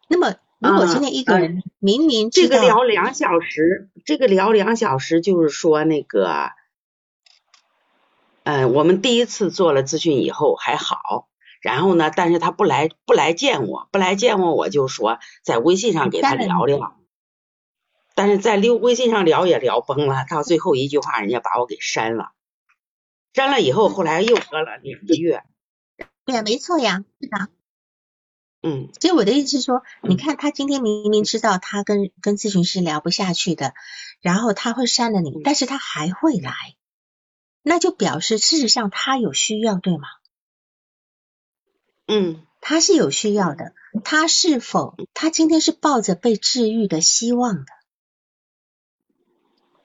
[0.07, 6.51] 那么，如果今天一个人明明这个聊两小时，这个聊两小时就是说那个。
[8.49, 11.27] 嗯，我们第一次做了咨询以后还好，
[11.61, 16.97] 然后呢，但是他不来不来见我，不来见我，我就说在微信上给他聊聊，
[18.15, 22.31] 但是在溜微信上聊也聊崩了，到最后一句话，人家把我给删了，
[23.33, 25.43] 删了以后，后来又隔了两个月，
[26.23, 27.49] 对呀，没错呀，是的，
[28.61, 33.73] 嗯，所以我的意思是说，你看他今天明明知道他跟跟咨询师聊不下去的，
[34.21, 36.53] 然后他会删了你，但是他还会来。
[37.67, 40.07] 那就表示，事实上他有需要，对吗？
[42.07, 43.73] 嗯，他是有需要的。
[44.05, 47.65] 他是否他今天是抱着被治愈的希望的？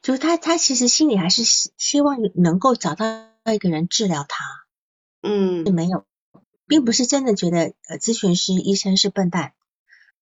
[0.01, 3.05] 就是他，他其实心里还是希希望能够找到
[3.53, 4.45] 一个人治疗他。
[5.23, 6.07] 嗯嗯没有，
[6.69, 9.55] 并不是真的觉得呃咨询师医生是笨蛋，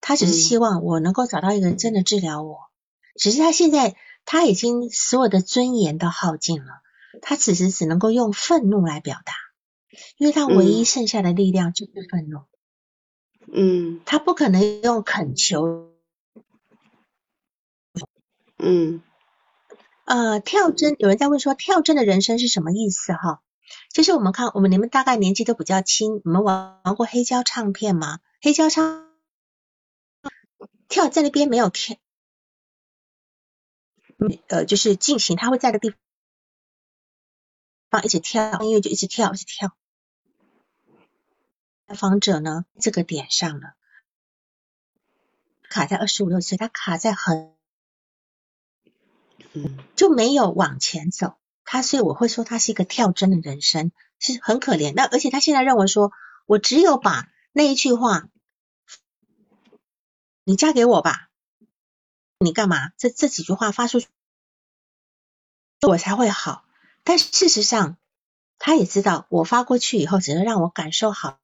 [0.00, 2.58] 他只是嗯希望我能够找到一个人真的治疗我。
[3.16, 6.80] 只是他现在他已经所有的尊严都耗尽了，
[7.22, 9.34] 他此时只能够用愤怒来表达，
[10.16, 12.44] 因为他唯一嗯剩下的力量就是愤怒，
[13.52, 15.90] 嗯他不可能用恳求。
[18.58, 19.02] 嗯
[20.04, 23.42] 呃，跳针，有人在问说跳针的人生是什么意思哈？
[23.94, 28.18] 就是我们看，我们你们大概年纪都比较轻，你们玩玩过黑胶唱片吗？
[28.42, 29.08] 黑胶唱
[30.88, 31.96] 跳在那边没有跳，
[34.18, 35.98] 嗯呃，就是进行，他会在的地方
[37.98, 39.76] 一直跳，音乐就一直跳，一直跳。
[41.86, 43.74] 来访者呢，这个点上了，
[45.68, 47.56] 卡在二十五六岁，他卡在很
[49.52, 51.36] 嗯就没有往前走。
[51.64, 54.92] 他所以我会说他是一个跳针的人生，是很可怜。
[54.94, 56.12] 那而且他现在认为说，
[56.46, 58.28] 我只有把那一句话，
[60.44, 61.28] 你嫁给我吧，
[62.38, 62.90] 你干嘛？
[62.98, 64.08] 这这几句话发出去，
[65.82, 66.64] 我才会好。
[67.10, 67.96] 但事实上，
[68.56, 71.40] 他也知道我发过去以后，只能让我感受好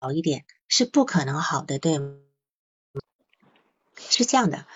[0.00, 2.16] 好一点，是不可能好的，对吗？
[3.98, 4.66] 是这样的，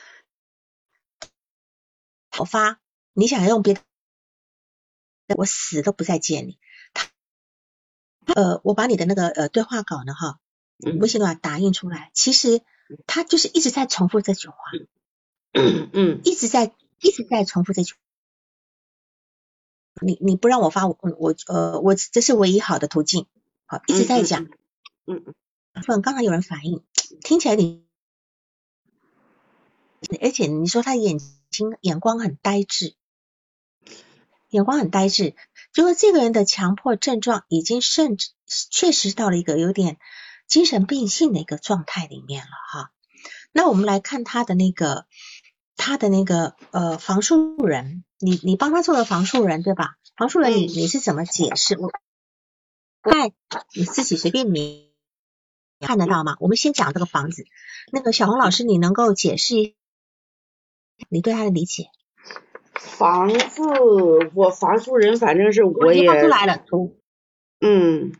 [2.38, 2.82] 我发，
[3.14, 3.80] 你想用别的，
[5.38, 6.58] 我死都不再见你。
[6.92, 7.08] 他
[8.34, 10.38] 呃，我把你的那个呃对话稿呢，哈，
[10.84, 12.60] 嗯微信的话打印出来，其实
[13.06, 14.58] 他就是一直在重复这句话，
[15.54, 17.94] 嗯一直在一直在重复这句。
[20.00, 23.26] 你你不让我发，我我呃我这是唯一好的途径，
[23.66, 24.44] 好一直在讲。
[25.06, 25.34] 嗯嗯
[25.88, 26.82] 问刚才有人反映，
[27.20, 27.84] 听起来你，
[30.22, 31.18] 而且你说他眼
[31.50, 32.94] 睛眼光很呆滞，
[34.48, 35.34] 眼光很呆滞，
[35.74, 38.30] 就是这个人的强迫症状已经甚至
[38.70, 39.98] 确实到了一个有点
[40.48, 42.90] 精神病性的一个状态里面了哈。
[43.52, 45.04] 那我们来看他的那个
[45.76, 49.96] 他的那个呃房树人，你你帮他做了房树人对吧？
[50.16, 51.76] 房树人你嗯你是怎么解释？
[51.78, 51.90] 我
[53.02, 53.32] 在
[53.74, 54.90] 你自己随便你
[55.80, 56.36] 看得到吗？
[56.40, 57.44] 我们先讲这个房子。
[57.92, 59.76] 那个小红老师，你能够解释一
[61.08, 61.90] 你对他的理解？
[62.72, 63.62] 房子，
[64.34, 66.64] 我房树人反正是我也出来了，
[67.60, 68.12] 嗯，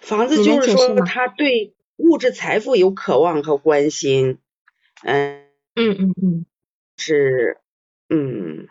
[0.00, 4.38] 房子就是说他对物质财富有渴望和关心，
[5.02, 6.46] 嗯，嗯嗯嗯，
[6.96, 7.60] 是，
[8.10, 8.68] 嗯。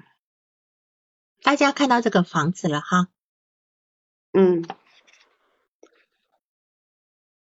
[1.43, 3.07] 大家看到这个房子了哈，
[4.33, 4.63] 嗯。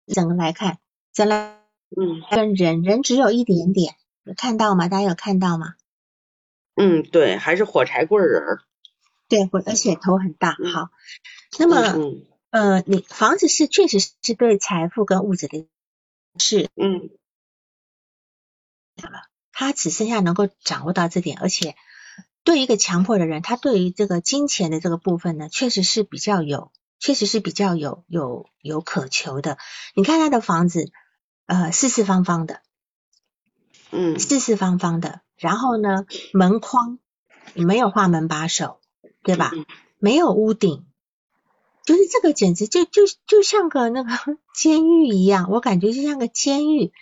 [0.07, 0.79] 整个来看，
[1.13, 1.61] 整来
[1.97, 2.23] 嗯。
[2.31, 4.89] 跟人人只有一点点，有看到吗？
[4.89, 5.75] 大家有看到吗？
[6.75, 8.63] 嗯，对，还是火柴棍人儿，
[9.29, 10.57] 对，我而且头很大。
[10.59, 10.73] 嗯。
[10.73, 10.91] 好，
[11.59, 15.69] 那么嗯呃，你房子是确实是对财富跟物质的
[16.39, 17.11] 是嗯
[19.53, 21.77] 他只剩下能够掌握到这点，而且
[22.45, 29.59] 对一个强迫的人，他对于这个金钱的这个部分呢，确实是比较有，确实是比较有有有渴求的。
[29.95, 30.91] 你看他的房子，
[31.47, 32.61] 呃，四四方方的，
[33.91, 36.99] 嗯四四方方的，然后呢，门框
[37.55, 38.81] 没有画门把手，
[39.23, 39.53] 对吧？
[39.55, 39.67] 嗯
[39.99, 40.85] 没有屋顶，
[41.85, 44.11] 就是这个简直就就就像个那个
[44.53, 46.93] 监狱一样，我感觉就像个监狱。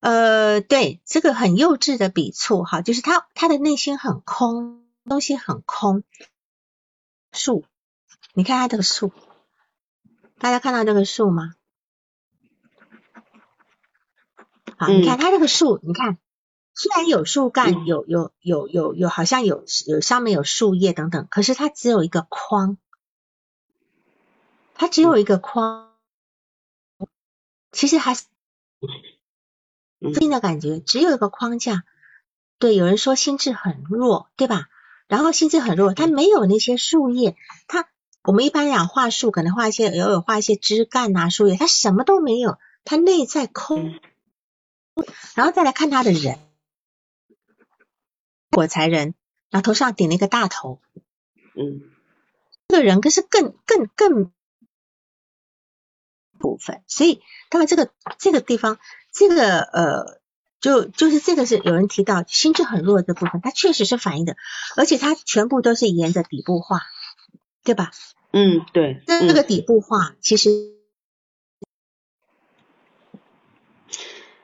[0.00, 6.04] 呃，对，这个很幼稚的笔触哈，就是他他的内心很空，东西很空。
[7.32, 7.64] 树，
[8.32, 9.12] 你看他这个树，
[10.38, 11.54] 大家看到这个树吗？
[14.76, 15.20] 好，你看嗯。
[15.20, 16.18] 它这个树，你看
[16.72, 17.86] 虽然有树干，嗯。
[17.86, 22.78] 有有有有有，好像有有上面有树叶等等，可是它只有一个框，
[24.74, 25.96] 它只有一个框，
[27.72, 28.24] 其实还是
[30.00, 31.84] 嗯新的感觉，只有一个框架。
[32.58, 34.68] 对，有人说心智很弱，对吧？
[35.06, 37.36] 然后心智很弱，它没有那些树叶，
[37.66, 37.88] 它
[38.22, 43.98] 我们一般讲画树，可能画一些偶尔画一些枝干啊、树叶，它什么都没有，它内在空。
[45.36, 46.40] 然后再来看他的人，
[48.50, 49.14] 火柴人，
[49.48, 50.80] 然后头上顶了一个大头，
[51.54, 51.82] 嗯
[52.66, 54.32] 这个人更是更更更
[56.38, 58.80] 部分，所以当然这个这个地方，
[59.12, 60.20] 这个呃，
[60.60, 64.36] 就就是这个是有人提到心智很弱的部分，它确实是反映的，
[64.76, 66.82] 而且它全部都是沿着底部画，
[67.64, 67.90] 对吧？
[68.30, 70.76] 嗯，对，这个底部画其实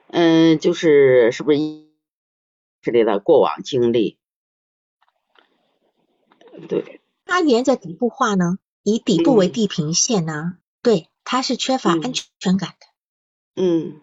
[0.08, 1.58] 嗯，就是是不是
[2.80, 4.18] 之类的过往经历？
[6.68, 12.86] 对，它沿着底部画呢，以底部为地平线呢，对，他是缺乏安全感的。
[13.56, 14.00] 嗯，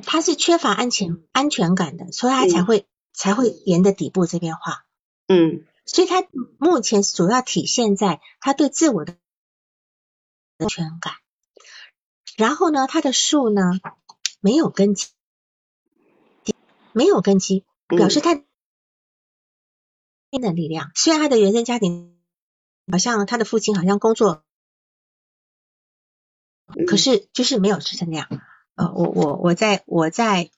[0.00, 4.84] 他是缺乏安全安全感的，所以他才会才会沿着底部这边画。
[5.26, 6.26] 嗯，所以他
[6.58, 9.16] 目前主要体现在他对自我的
[10.58, 11.14] 安全感。
[12.36, 13.62] 然后呢，他的树呢
[14.40, 15.08] 没有根基，
[16.92, 18.42] 没有根基，表示他的
[20.52, 20.90] 力量。
[20.94, 22.18] 虽然他的原生家庭
[22.90, 24.44] 好像他的父亲好像工作，
[26.86, 28.28] 可是就是没有支撑那样。
[28.80, 30.50] 呃，我我我在我在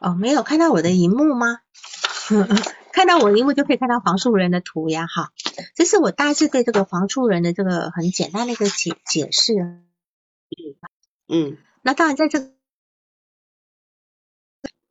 [0.00, 1.60] 哦，没有看到我的荧幕吗？
[2.92, 5.32] 看到我荧幕就可以看到黄树人的图呀，哈，
[5.76, 9.52] 这是我大致对这个黄树人的这个很简单的一个解解释。
[11.28, 12.50] 嗯，那当然在这，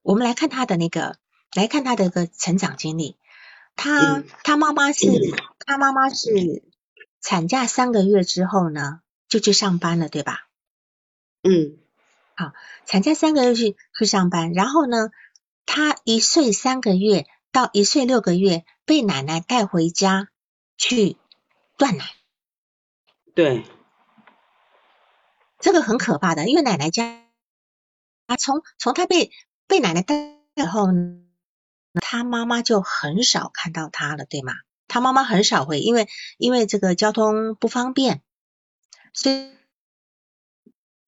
[0.04, 1.18] 我们来看他的那个，
[1.54, 3.18] 来看他的一个成长经历。
[3.76, 5.08] 他他妈妈是，
[5.66, 6.64] 他妈妈是
[7.20, 10.48] 产假三个月之后呢，就去上班了，对吧？
[11.44, 11.78] 嗯，
[12.36, 12.54] 好，
[12.86, 15.12] 产假三个月去去上班，然后呢，
[15.66, 17.26] 他一岁三个月。
[17.54, 20.28] 到一岁六个月被奶奶带回家
[20.76, 21.18] 去
[21.78, 22.06] 断奶，
[23.36, 23.64] 对，
[25.60, 27.22] 这个很可怕的，因为奶奶家
[28.26, 29.30] 啊，从从他被
[29.68, 30.16] 被奶奶带
[30.56, 30.88] 以后，
[32.02, 34.54] 他妈妈就很少看到他了，对吗？
[34.88, 36.08] 他妈妈很少会，因为
[36.40, 38.24] 因为这个交通不方便，
[39.14, 39.52] 所以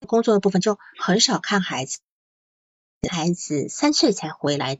[0.06, 2.00] 工作的部分就很少看孩子，
[3.10, 4.78] 孩子三岁才回来。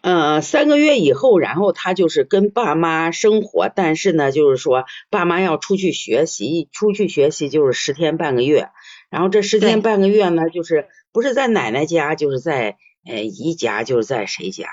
[0.00, 8.68] 呃，三个月以后，然后他就是跟爸妈生活，但是呢，就是说爸妈要出去学习，出去学习就是十天半个月，
[9.08, 12.76] 然后这十天半个月呢，就是不是在奶奶家，就是在
[13.06, 14.68] 呃姨家，就是在谁家？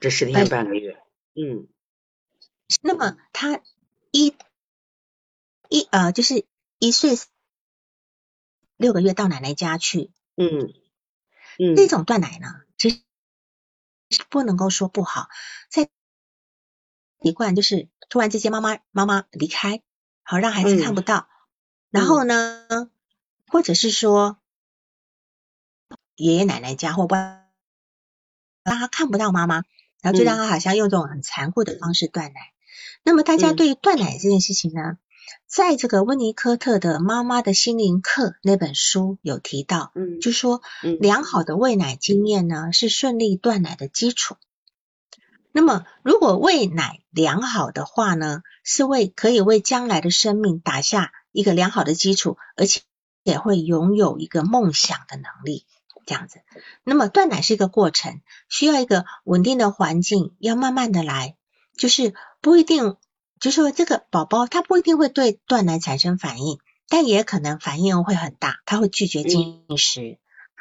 [0.00, 0.96] 这十天半个月，
[1.34, 1.68] 嗯。
[2.82, 3.60] 那么他
[4.10, 4.34] 一
[5.68, 6.44] 一呃，就是
[6.78, 7.18] 一岁
[8.76, 10.72] 六个月到奶奶家去，嗯
[11.58, 13.00] 嗯，那种断奶呢，其实。
[14.30, 15.28] 不能够说不好，
[15.68, 15.90] 在
[17.20, 19.82] 习惯就是突然之间妈妈妈妈离开，
[20.22, 21.28] 好让孩子看不到，
[21.90, 22.88] 然后呢，
[23.48, 24.38] 或者是说
[26.14, 27.48] 爷爷奶奶家或不让
[28.62, 29.64] 他看不到妈妈，
[30.02, 32.52] 然后就让他好像用这种很残酷的方式断奶。
[33.02, 34.98] 那么大家对于断奶这件事情呢？
[35.46, 40.60] 在这个温尼科特的《妈妈的心灵课》那本书有提到，嗯，就说
[41.00, 44.36] 良好的喂奶经验呢是顺利断奶的基础。
[45.52, 52.82] 那么，如果喂奶良好的话呢，是为可以为将来的生命打下一个良好的基础，而且
[53.22, 55.64] 也会拥有一个梦想的能力。
[56.04, 56.40] 这样子，
[56.84, 61.36] 那么断奶是一个过程，需要一个稳定的环境，要慢慢的来，
[61.76, 62.96] 就是不一定。
[63.40, 66.58] 就说这个宝宝他不一定会对断奶产生反应，
[66.88, 70.18] 但也可能反应会很大，他会拒绝进食。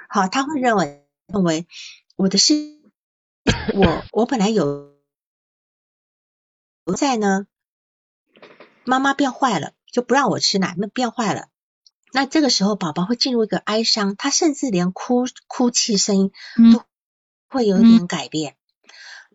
[0.09, 1.67] 好，他会认为认为
[2.15, 2.81] 我的是，
[3.73, 4.93] 我我本来有
[6.97, 7.47] 在呢，
[8.83, 11.47] 妈妈变坏了，就不让我吃奶，那变坏了。
[12.11, 16.31] 那这个时候宝宝会进入一个哀伤，他甚至连哭哭泣声音
[16.71, 16.83] 都
[17.49, 18.55] 会有点改变。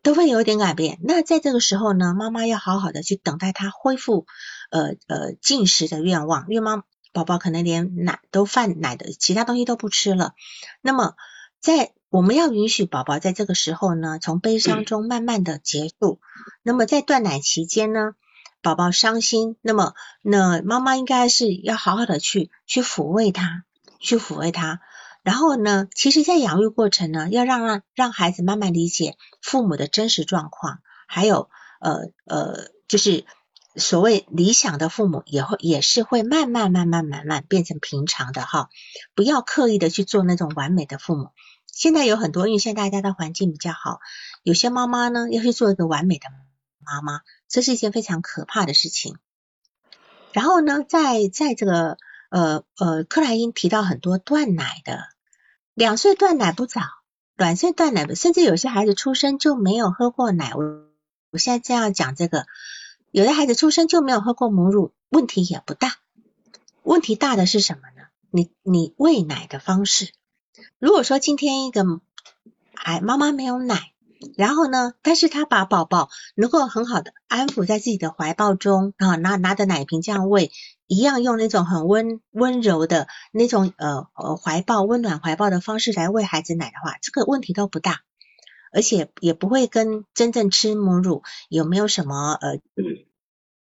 [0.02, 0.98] 都会有一点改变。
[1.02, 4.26] 那在这个时候呢，妈妈要好好的去等待他恢复
[4.70, 6.82] 呃呃进食的愿望，因为妈
[7.12, 10.34] 宝宝可能连奶都饭奶的其他东西都不吃了。
[10.80, 11.14] 那么
[11.60, 16.20] 在我们要允许宝宝在这个时候呢，从悲伤中慢慢的结束。
[16.62, 18.14] 那么在断奶期间呢，
[18.62, 23.64] 宝宝伤心，那么那妈妈应该是要好好的去去抚慰他，
[23.98, 24.80] 去抚慰他。
[25.22, 33.26] 然后呢，其实，在养育过程呢，要让让让孩子慢慢理解父母的真实状况，还有呃呃，就是
[33.76, 38.70] 所谓理想的父母，也会也是会慢慢慢慢慢慢变成平常的哈。
[39.14, 41.28] 不要刻意的去做那种完美的父母。
[41.66, 44.00] 现在有很多，因为现在大家的环境比较好，
[44.42, 46.28] 有些妈妈呢要去做一个完美的
[46.78, 49.18] 妈妈，这是一件非常可怕的事情。
[50.32, 51.98] 然后呢，在在这个。
[52.30, 55.04] 呃呃，克莱因提到很多断奶的，
[55.74, 56.80] 两岁断奶不早，
[57.36, 60.54] 两岁断奶，甚至有些孩子出生就没有喝过奶。
[60.54, 60.64] 我
[61.30, 62.46] 我现在这样讲这个，
[63.10, 65.96] 有的孩子出生就没有喝过母乳，问题也不大。
[66.82, 68.08] 问题大的是什么呢？
[68.30, 70.12] 你你喂奶的方式，
[70.78, 71.84] 如果说今天一个
[72.74, 73.92] 孩妈妈没有奶。
[74.36, 74.92] 然后呢？
[75.00, 80.52] 但是他把宝宝能够很好的安抚在自己的怀抱中啊，拿拿着奶瓶这样喂，
[80.90, 88.00] 一样用那种很温温柔的那种呃呃怀抱温暖怀抱的方式来喂孩子奶的话，这个问题都不大。
[88.72, 92.58] 而且也不会跟真正吃母乳有没有什么呃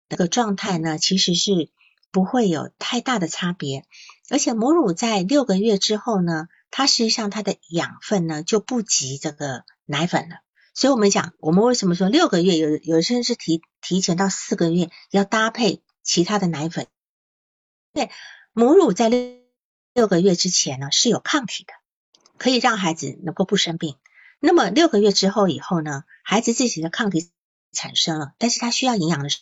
[0.09, 1.68] 那个状态呢，其实是
[2.11, 3.85] 不会有太大的差别。
[4.31, 10.37] 而且母乳在六个月之后呢，它实际上它的养分呢就不及这个奶粉了。
[10.73, 16.87] 所以我们讲，我们为什么说六个月有有些人是提提前到四个月要搭配其他的奶粉？
[18.01, 18.11] 对，
[18.55, 19.36] 母乳在六
[19.92, 21.74] 六个月之前呢是有抗体的，
[22.38, 23.96] 可以让孩子能够不生病。
[24.38, 27.30] 那么六个月之后以后呢，孩子自己的抗体
[27.72, 29.40] 产生了，但是他需要营养的时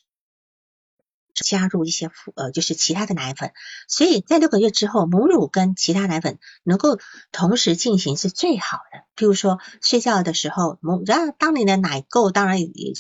[1.35, 3.53] 加入一些辅呃就是其他的奶粉，
[3.87, 6.99] 所以在六个月之后，母乳跟其他奶粉能够
[7.31, 9.05] 同时进行是最好的。
[9.15, 12.95] 譬如说睡觉的时候，母然后当你的奶够，当然也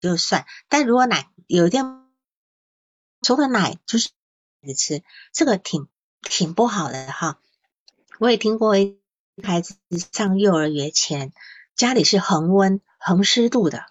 [0.00, 1.84] 就算，但如果奶有一天
[3.20, 4.08] 除了奶就是
[4.72, 5.02] 吃，
[5.32, 5.88] 这个挺
[6.22, 7.38] 挺不好的哈。
[8.18, 8.74] 我也听过
[9.42, 9.76] 孩子
[10.12, 11.32] 上幼儿园前
[11.76, 13.84] 家里是恒温恒湿度的，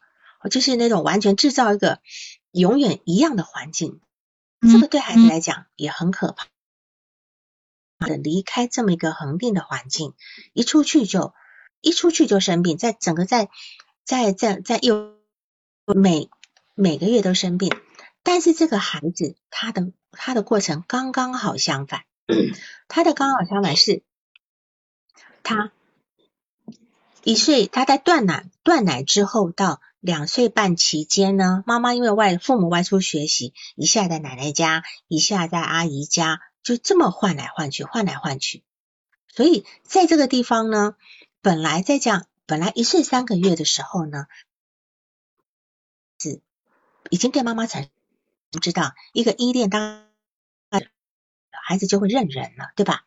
[0.50, 2.00] 就是那种完全制造一个。
[2.56, 4.00] 永远一样的环境，
[4.62, 6.46] 这个对孩子来讲也很可怕。
[8.22, 10.14] 离开这么一个恒定的环境，
[10.54, 11.34] 一出去就
[11.82, 13.50] 一出去就生病，在整个在
[14.04, 15.16] 在在在幼
[15.96, 16.30] 每
[16.76, 17.72] 每个月都生病。
[18.24, 22.06] 但是这个孩子他的他的过程刚刚好相反，
[22.88, 24.02] 他的刚好相反是，
[25.44, 25.72] 他
[27.24, 29.82] 一岁他在断奶断奶之后到。
[30.06, 38.66] 两岁半期间呢，妈妈因为外父母外出学习，一下在奶奶家，一下在阿姨家，就这么换来换去，换来换去。
[39.30, 40.98] 所以在这个地方呢，
[41.42, 44.26] 本来在讲，本来一岁三个月的时候呢，
[46.20, 46.42] 是
[47.10, 47.90] 已经对妈妈产不
[48.60, 50.06] 知道一个依恋，当
[51.66, 53.06] 孩子就会认人了，对吧？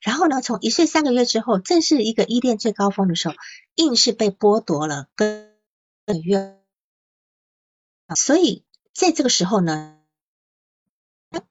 [0.00, 3.34] 然后呢，从一岁三个月之后，正是一个依恋最高峰的时候，
[3.74, 5.08] 硬是被剥夺了。
[5.14, 5.50] 个
[6.24, 6.58] 月，
[8.16, 9.98] 所以在这个时候呢，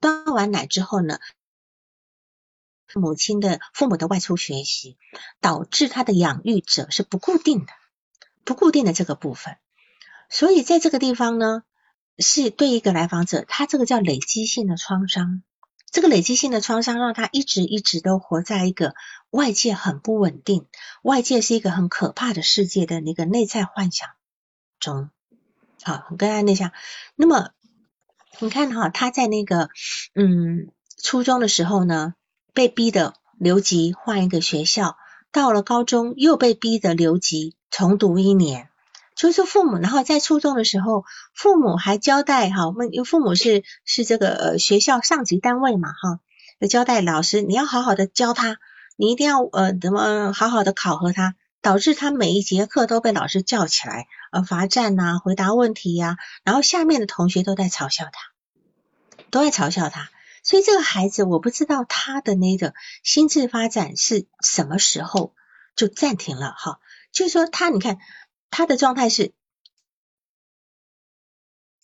[0.00, 1.20] 端完奶之后呢，
[2.94, 4.98] 母亲的父母的外出学习，
[5.40, 7.72] 导致他的养育者是不固定的，
[8.42, 9.58] 不固定的这个部分，
[10.28, 11.62] 所以在这个地方呢，
[12.18, 15.42] 是对一个来访者，他这个叫累积性的创伤，
[15.90, 18.94] 这个累积性的创伤让他一直一直都活在一个
[19.30, 20.66] 外界很不稳定，
[21.02, 24.08] 外界是一个很可怕的世界的那个内在幻想。
[24.80, 25.10] 中，
[25.82, 26.72] 好，跟大家那下。
[27.16, 27.50] 那么
[28.40, 29.70] 你看哈，他在那个
[30.14, 30.70] 嗯
[31.02, 32.14] 初中的时候呢，
[32.52, 34.96] 被逼的留级换一个学校，
[35.32, 38.70] 到了高中又被逼的留级重读一年。
[39.18, 41.04] 就是父母，然后在初中的时候，
[41.34, 46.20] 父母还交代哈，我们因为父母是是这个学校上级单位嘛哈，
[46.70, 48.56] 交代老师你要好好的教他，
[48.96, 51.34] 你一定要呃怎么好好的考核他。
[51.60, 58.12] 导致他每一节课都被老师叫起来，呃，罚站呐，回答问题呀，然后下面的同学都在嘲笑他，
[59.32, 60.08] 都在嘲笑他。
[60.44, 65.34] 所以这个孩子，我不知道他的那个心智发展是什么时候
[65.74, 66.78] 就暂停了哈。
[67.10, 67.98] 就是说他，你看
[68.50, 69.32] 他的状态是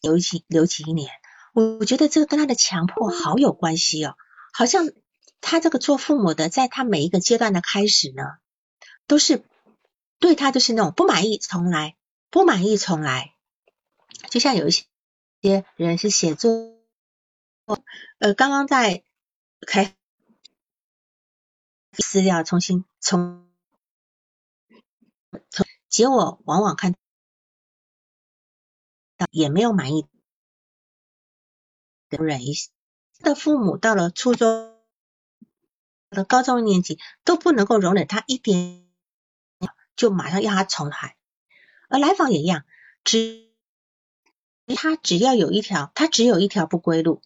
[0.01, 1.11] 留级留级一年，
[1.53, 4.17] 我我觉得这个跟他的强迫好有关系哦。
[4.53, 4.91] 好像
[5.41, 8.23] 他这个做父母的，在他每一个阶段的开始呢，
[9.07, 9.45] 都是。
[10.21, 11.97] 对他就是那种不满意重来，
[12.31, 13.35] 不满意重来，
[14.31, 14.87] 就像有一些
[15.77, 16.79] 人是写作，
[18.19, 19.03] 呃，刚刚在
[19.67, 19.95] 开
[21.93, 23.53] 资料重新从
[25.51, 26.93] 从结果往往看
[29.31, 30.09] 也没有满意，
[32.09, 32.69] 忍一下
[33.21, 34.75] 的父母到了初中
[36.11, 38.85] 的高中年级都不能够容忍他一点。
[39.95, 41.17] 就马上要他重来，
[41.89, 42.65] 而来访也一样，
[43.05, 43.53] 只
[44.75, 47.23] 他只要有一条，他只有一条不归路，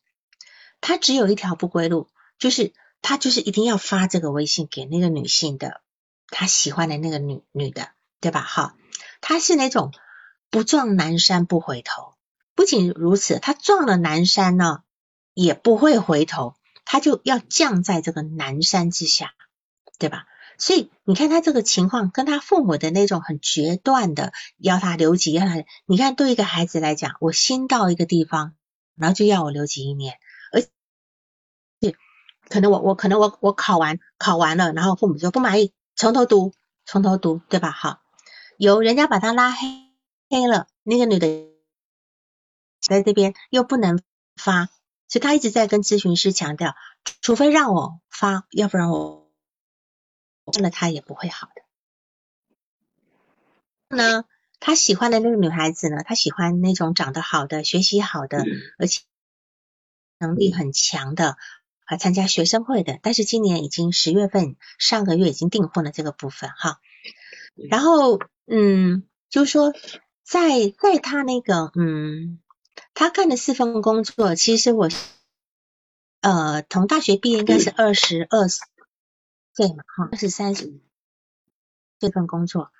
[0.83, 5.81] 他只有一条不归路，就是他就是一定要发这个微信给那个女性的，
[6.27, 8.41] 他喜欢的那个女女的，对吧？
[8.41, 8.75] 哈，
[9.21, 9.93] 他是那种
[10.51, 12.15] 不撞南山不回头，
[12.55, 14.83] 不仅如此，他撞了南山呢，
[15.35, 16.55] 也不会回头，
[16.85, 19.35] 他就要降在这个南山之下，
[19.99, 20.27] 对吧？
[20.61, 28.57] 所以你看他这个情况，跟他父母的那种很决断的要他留级，要他，你看对一个孩子来讲，我新到一个地方，
[28.97, 30.15] 然后就要我留级一年，
[30.53, 30.63] 而
[31.81, 31.95] 且
[32.49, 36.53] 可能我我可能我我考完考完了，然后父母说不满意，从头读
[36.85, 37.71] 从头读，对吧？
[37.71, 38.01] 好，
[38.59, 39.67] 有人家把他拉黑
[40.29, 41.47] 黑了，那个女的
[42.81, 44.03] 在这边又不能
[44.37, 44.67] 发，
[45.07, 46.75] 所以他一直在跟咨询师强调，
[47.23, 49.27] 除非让我发，要不然我。
[50.63, 51.51] 了他也不会好
[53.91, 53.97] 的。
[53.97, 54.25] 呢，
[54.61, 58.45] 他喜欢的那个女孩子呢，他喜欢那种长得好的、学习好的，
[58.79, 59.03] 而且
[60.19, 61.37] 能力很强的，
[61.85, 62.99] 还参加学生会的。
[63.03, 66.81] 但是今年已经十月份，上个月已经订婚了这个部分哈。
[67.55, 68.19] 然后
[68.51, 69.73] 嗯，就是说
[70.25, 72.41] 在在他那个嗯，
[72.95, 74.89] 他干的四份工作，其实我
[76.21, 80.81] 呃，从大学毕业应该是二十二岁嘛，哈，二十三岁
[81.99, 82.71] 这份工作。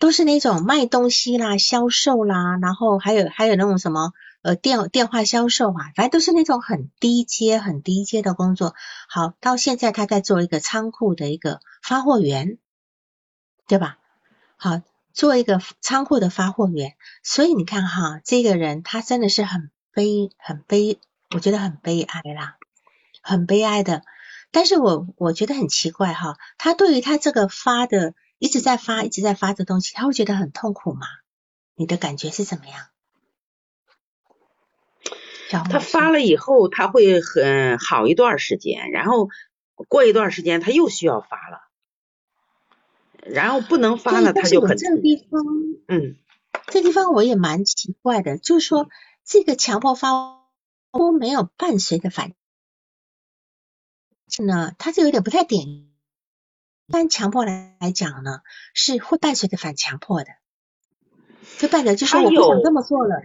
[0.00, 4.12] 都是那种卖东西啦、销售啦，然后还有还有那种什么
[4.42, 8.74] 呃电电话销售啊，反正都是那种很低阶、很低阶的工作。
[9.08, 12.58] 好，到现在他在做一个仓库的一个发货员，
[13.68, 13.98] 对吧？
[14.56, 14.82] 好，
[15.14, 16.94] 做一个仓库的发货员。
[17.22, 20.98] 所以你看哈，这个人他真的是很悲、很悲，
[21.34, 22.58] 我觉得很悲哀啦，
[23.22, 24.02] 很悲哀的。
[24.50, 28.12] 但是我我觉得很奇怪哈，他对于他这个发的。
[28.40, 31.06] 一直在发，一直在发的东西，他会觉得很痛苦吗？
[31.76, 32.88] 你的感觉是怎么样？
[35.70, 39.30] 他发了以后，他会很好一段时间，然后
[39.88, 41.63] 过一段时间他又需要发了，
[43.26, 44.76] 然后不能发了，他就很。
[44.76, 45.42] 这个地方，
[45.88, 46.16] 嗯，
[46.66, 48.88] 这地方我也蛮奇怪的，就是说
[49.24, 50.42] 这个强迫发
[50.92, 52.34] 都没有伴随的反，
[54.44, 55.88] 呢，他就有点不太典。
[56.86, 58.40] 一般强迫来来讲呢，
[58.74, 60.26] 是会伴随着反强迫的，
[61.58, 63.22] 就伴着就是我不想这么做了。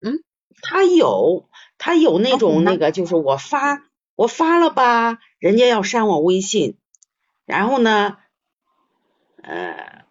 [0.00, 0.22] 嗯，
[0.62, 3.82] 他有，他有那种那个，就是我发
[4.14, 6.78] 我发了吧，人家要删我微信，
[7.46, 8.16] 然后呢，
[9.42, 10.04] 呃，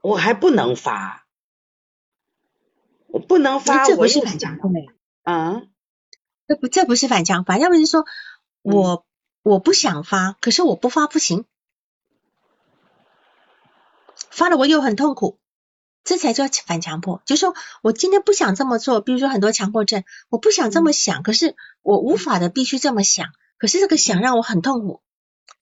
[0.00, 1.26] 我还不能发，
[3.08, 4.92] 我不能发，这不是反强迫呀？
[5.22, 5.62] 啊，
[6.46, 8.04] 这不这不是反强迫，要不就是说
[8.62, 9.04] 我
[9.42, 11.44] 我不想发，可是我不发不行。
[14.30, 15.38] 发了我又很痛苦，
[16.04, 17.22] 这才叫反强迫。
[17.24, 23.28] 就说我今天不想这么做，比如说很多强迫症，我不想这么想，可是我无法的必须这么想，
[23.58, 25.02] 可是这个想让我很痛苦。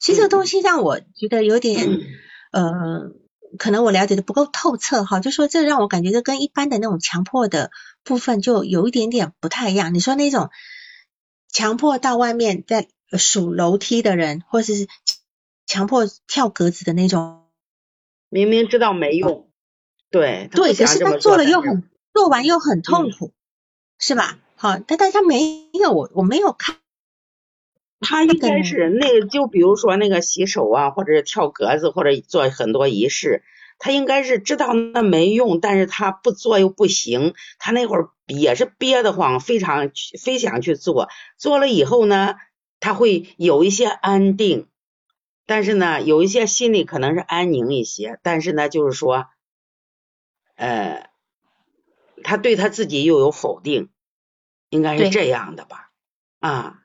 [0.01, 2.01] 其实这个东西让我觉得有点，
[2.55, 3.11] 呃，
[3.59, 5.21] 可能我了解的不够透彻哈。
[5.21, 7.71] 就说这让我感觉这跟一般的那种强迫的
[8.05, 9.93] 部分就有一点点不太一样。
[9.93, 10.51] 你说那种
[11.49, 12.89] 强迫到外面在
[13.19, 14.87] 数楼梯的人，或者是
[15.67, 17.43] 强迫跳格子的那种。
[18.29, 19.49] 明明知道没用，
[20.11, 23.33] 对对，可是他做了又很做完又很痛苦，
[23.99, 24.39] 是吧？
[24.57, 26.77] 好，但但他没有我我没有看，
[28.05, 33.43] 他应该是那个就比如说那个洗手啊，或者是跳格子，或者做很多仪式，
[33.79, 39.91] 他应该是知道那没用，但是他不做又不行，他那会儿也是憋得慌，非常
[40.23, 42.37] 非想去做，做了以后呢，
[42.79, 44.69] 他会有一些安定。
[45.47, 49.27] 但是呢，有一些心里可能是安宁一些，但是呢，就是说，
[50.57, 51.11] 呃，
[52.23, 53.91] 他对他自己又有否定，
[54.71, 55.91] 应该是这样的吧？
[56.41, 56.84] 啊，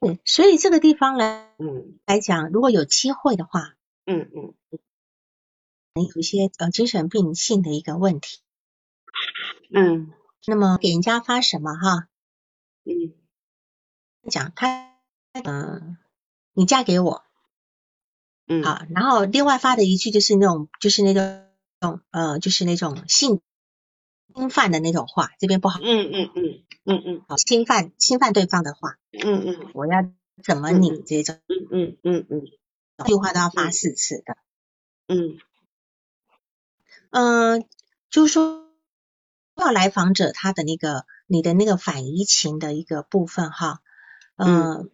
[0.00, 3.74] 对，所以这个地方来，嗯，来讲，如果有机会的话，
[4.06, 4.54] 嗯嗯，
[5.94, 8.40] 有一些呃精神病性的一个问题，
[9.74, 10.12] 嗯，
[10.46, 12.08] 那么给人家发什么哈？
[12.84, 13.12] 嗯，
[14.30, 14.94] 讲他，
[15.44, 15.98] 嗯，
[16.52, 17.24] 你嫁给我。
[18.46, 23.42] 嗯，好，然后另外发的一句就是那种，就是那种，呃，就是那种性
[24.38, 25.80] 侵犯的那种话，这边不好。
[25.82, 28.96] 嗯嗯嗯嗯嗯，好，侵犯侵犯对方的话。
[29.10, 30.08] 嗯嗯，我要
[30.44, 31.40] 怎么你这种？
[31.48, 32.42] 嗯嗯嗯嗯，
[32.98, 34.36] 这句话都要发四次的。
[35.08, 35.38] 嗯
[37.10, 37.64] 嗯，
[38.10, 38.70] 就是说
[39.56, 43.80] 要来访者他的那个你的那个反移情的一个部分哈，
[44.36, 44.88] 嗯。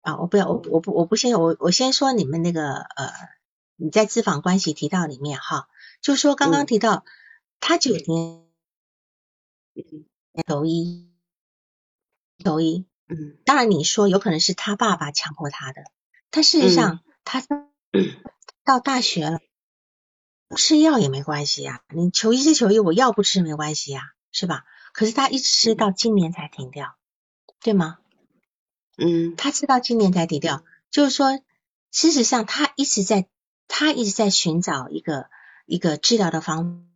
[0.00, 3.12] 啊，我不要，我我不我不先我我先说你们那个呃，
[3.76, 5.68] 你在咨访关系提到里面哈，
[6.00, 7.04] 就说刚刚提到
[7.60, 8.46] 他九年
[10.46, 11.10] 求医
[12.44, 15.82] 求医，嗯，当然你说有可能是他爸爸强迫他的，
[16.30, 17.42] 但事实上他
[18.64, 19.40] 到大学了
[20.56, 24.64] 吃药也没关系呀，你求医是求医，我药不吃没关系呀，是吧？
[24.92, 26.96] 可是他一直吃到今年才停掉，
[27.60, 27.98] 对吗？
[28.96, 31.38] 嗯，他吃到今年才停掉，就是说，
[31.92, 33.28] 事实上他一直在，
[33.68, 35.30] 他一直在寻找一个
[35.66, 36.86] 一个治疗的方。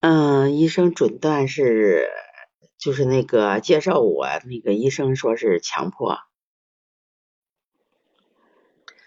[0.00, 2.08] 嗯，医生诊断是，
[2.76, 6.18] 就是那个介绍我那个医生说是强迫，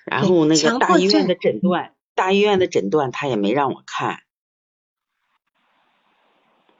[0.06, 1.94] 然后那个大医院的诊断。
[2.16, 4.24] 大医院的诊断他也没让我看，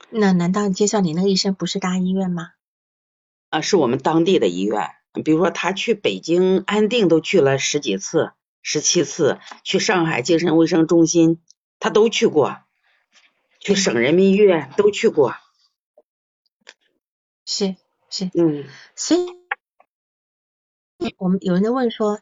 [0.10, 2.54] 那难道介绍你那个医生不是大医院吗？
[3.50, 4.90] 啊，是我们当地的医院。
[5.24, 8.32] 比如说，他去北京安定都去了十几次、
[8.62, 11.42] 十七次，去上海精神卫生中心
[11.80, 12.58] 他都去过，
[13.60, 15.36] 去省人民医院都去过。
[17.46, 17.76] 是
[18.10, 22.20] 是，嗯，所以我们有人在问说，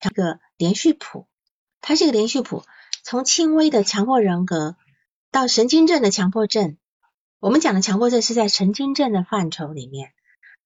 [0.00, 1.26] 这个连续谱，
[1.80, 2.64] 它是一个连续谱，
[3.02, 4.76] 从轻微的强迫人格
[5.30, 6.78] 到神经症的强迫症。
[7.40, 10.14] 我们讲的强迫症是在神经症的范畴里面，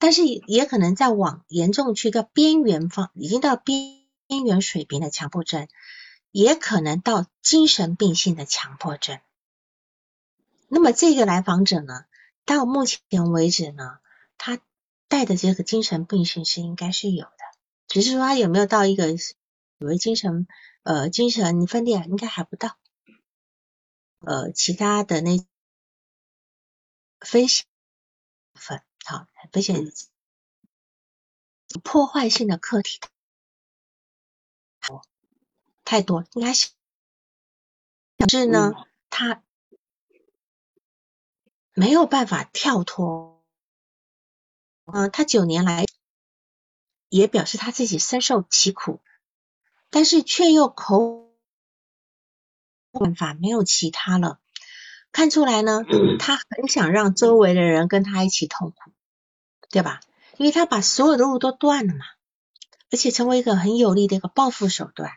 [0.03, 5.68] 但是也可能在往严重去到边缘方，已经到边边缘水平的强迫症，
[6.32, 9.20] 也可能到精神病性的强迫症。
[10.66, 12.07] 那么这个来访者呢，
[12.44, 14.00] 到目前为止呢，
[14.38, 14.59] 他
[15.07, 17.38] 带的这个精神病性是应该是有的，
[17.86, 19.36] 只是说他有没有到一个所
[19.78, 20.48] 谓精神
[20.82, 22.76] 呃精神分裂，应该还不到。
[24.18, 25.46] 呃，其他的那。
[27.20, 27.62] 分析
[28.55, 29.72] 分好，分析
[31.82, 33.00] 破坏性的课题
[34.86, 35.03] 多
[35.84, 36.70] 太多，应该是
[38.16, 38.72] 导致呢，
[39.11, 39.42] 他
[41.74, 43.44] 没有办法跳脱。
[44.84, 45.86] 嗯，他九年来
[47.09, 49.00] 也表示他自己深受其苦，
[49.90, 51.34] 但是却又口
[52.90, 54.40] 办法没有其他了。
[55.11, 55.82] 看出来呢，
[56.18, 58.91] 他很想让周围的人跟他一起痛苦，
[59.73, 60.01] 对吧？
[60.37, 62.05] 因为他把所有的路都断了嘛，
[62.91, 65.11] 而且成为一个很有力的一个报复手段。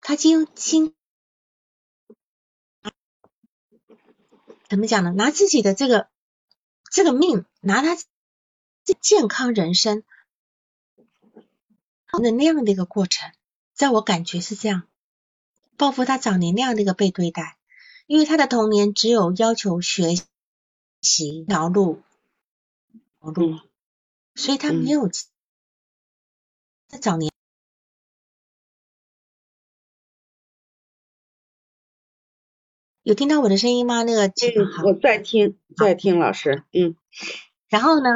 [0.00, 0.94] 他今今
[4.68, 5.12] 怎么讲呢？
[5.12, 6.08] 拿自己的这个
[6.90, 7.96] 这个命，拿他
[8.84, 10.04] 这健康人生
[12.12, 13.32] 的那样的一个过程，
[13.74, 14.82] 在我感觉是这样，
[15.76, 17.56] 报复他早年那样的一个被对待。
[18.06, 20.14] 因为他的童年只有要求学
[21.02, 22.02] 习条路，
[23.20, 23.60] 路，
[24.38, 27.32] 所以他没有在早年
[33.02, 34.04] 有听到我的声音吗？
[34.04, 34.32] 那个嗯，
[34.84, 36.94] 我在听，在听老师，嗯，
[37.68, 38.10] 然后呢，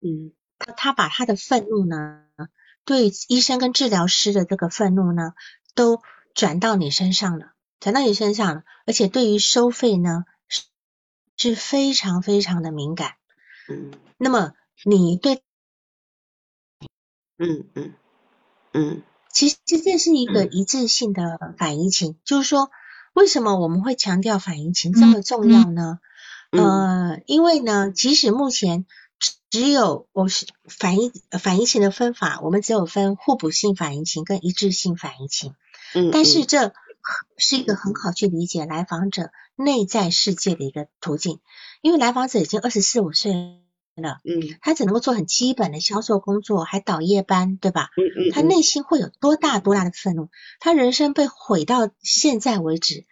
[0.00, 2.24] 嗯，他他把他的愤怒呢，
[2.86, 5.34] 对医生跟治疗师的这个愤怒呢，
[5.74, 6.00] 都
[6.34, 7.52] 转到你身上了。
[7.78, 10.62] 转到你身上了，而且对于收费呢是
[11.36, 13.16] 是非常非常的敏感。
[13.68, 14.52] 嗯，那么
[14.84, 15.42] 你对，
[17.38, 17.94] 嗯嗯
[18.72, 22.70] 嗯，其实这是一个一致性的反移情，就是说
[23.14, 25.98] 为什么我们会强调反移情这么重要呢？
[26.50, 28.86] 呃，因为呢，即使目前
[29.50, 31.10] 只有我是反移
[31.40, 35.54] 反移情的分法，我们只有分互补性反移情跟一致性反移情。
[35.94, 36.72] 嗯，但是这。
[37.36, 41.40] 是一个很好去理解来访者内在世界的一个途径，
[41.82, 43.32] 因为来访者已经二十四五岁
[43.96, 47.90] 了，嗯，他只能够做很基本的销售工作，还倒夜班，对吧？
[47.96, 50.30] 嗯嗯，他内心会有多大多大的愤怒？
[50.58, 53.04] 他人生被毁到现在为止，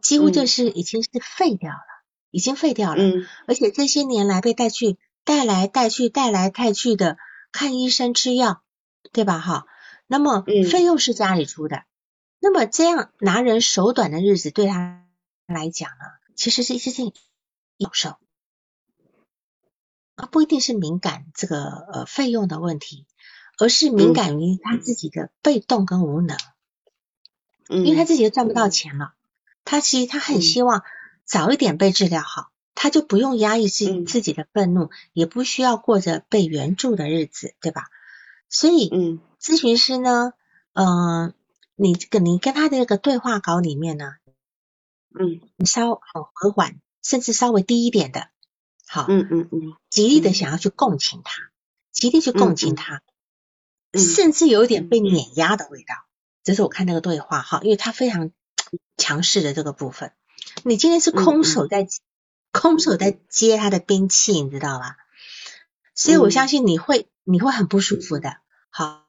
[0.00, 3.02] 几乎就是已经是废掉了，已经废掉了。
[3.02, 7.18] 嗯，而且这些年来被带去、带来带去、带来带去的
[7.52, 8.62] 看医生吃药，
[9.12, 9.38] 对吧？
[9.38, 9.66] 哈，
[10.06, 11.82] 那么费用是家里出的。
[12.46, 15.04] 那么这样拿人手短的日子对他
[15.48, 16.04] 来讲呢，
[16.36, 18.10] 其实是一件享受，
[20.14, 23.04] 啊不一定是敏感这个呃费用的问题，
[23.58, 26.38] 而是敏感于他自己的被动跟无能，
[27.68, 29.14] 因为他自己都赚不到钱了，
[29.64, 30.84] 他其实他很希望
[31.24, 37.88] 早一点被治疗好，他就不用压抑自自己的愤怒，也不需要过着被援助的日子，对吧？
[38.48, 40.32] 所以，嗯，咨询师呢，
[40.74, 41.34] 嗯。
[41.76, 44.14] 你这个你跟他的那个对话稿里面呢，
[45.18, 48.28] 嗯，你稍很和缓，甚至稍微低一点的，
[48.88, 51.50] 好，嗯嗯嗯，极力的想要去共情他，
[51.92, 53.02] 极力去共情他，
[53.92, 55.94] 甚至有一点被碾压的味道。
[56.42, 58.30] 这是我看那个对话哈，因为他非常
[58.96, 60.12] 强势的这个部分。
[60.64, 61.86] 你今天是空手在
[62.52, 64.96] 空手在接他的兵器，你知道吧？
[65.94, 68.38] 所以我相信你会你会很不舒服的。
[68.70, 69.05] 好。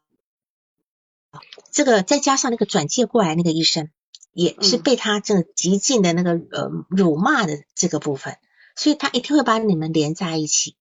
[1.72, 3.90] 这个再加上那个转介过来那个医生，
[4.34, 8.38] 也是被他这个极尽的那个呃辱骂的这个部分，
[8.76, 10.76] 所以他一定会把你们连在一起，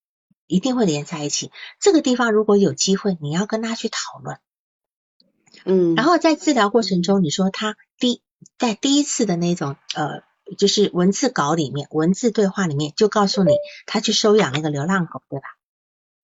[0.47, 1.51] 一定会连在一起。
[1.81, 4.39] 这个地方如果有机会，你要跟他去讨论，
[5.65, 8.23] 嗯，然后在治疗过程中，你说他第
[8.59, 10.23] 在第一次的那种呃，
[10.57, 15.45] 就是文字稿里面，文字对话里面就告诉你他去收养那个流浪狗，对吧？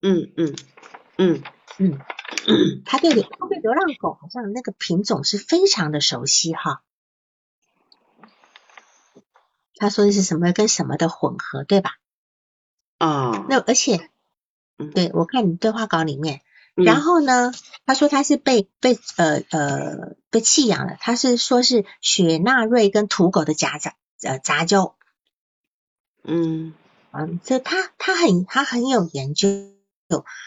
[0.00, 0.56] 嗯嗯
[1.18, 1.42] 嗯嗯。
[2.84, 6.82] 他对流他对流浪狗好像那个品种是非常的熟悉哈。
[9.76, 11.96] 他说的是什么跟什么的混合，对吧？
[12.98, 14.10] 啊，那而且
[14.78, 14.90] 嗯。
[14.92, 16.40] 对我看你对话稿里面，
[16.76, 16.84] 嗯。
[16.84, 17.52] 然后呢，
[17.84, 24.96] 他说他是被被呃呃被弃养了，他是说是雪纳瑞跟土狗的杂杂呃杂交，
[26.22, 26.74] 嗯。
[27.10, 29.48] 嗯，这他他很他很有研究，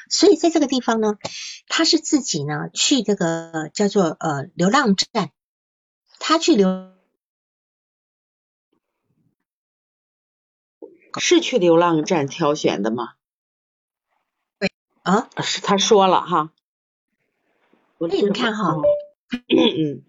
[0.09, 1.18] 所以在这个地方呢，
[1.68, 5.32] 他是自己呢去这个叫做呃流浪站，
[6.20, 6.93] 他去流
[11.18, 13.13] 是去流浪站挑选的吗？
[15.03, 16.51] 啊，是他说了哈。
[17.97, 18.76] 所以你看哈，
[19.49, 20.03] 嗯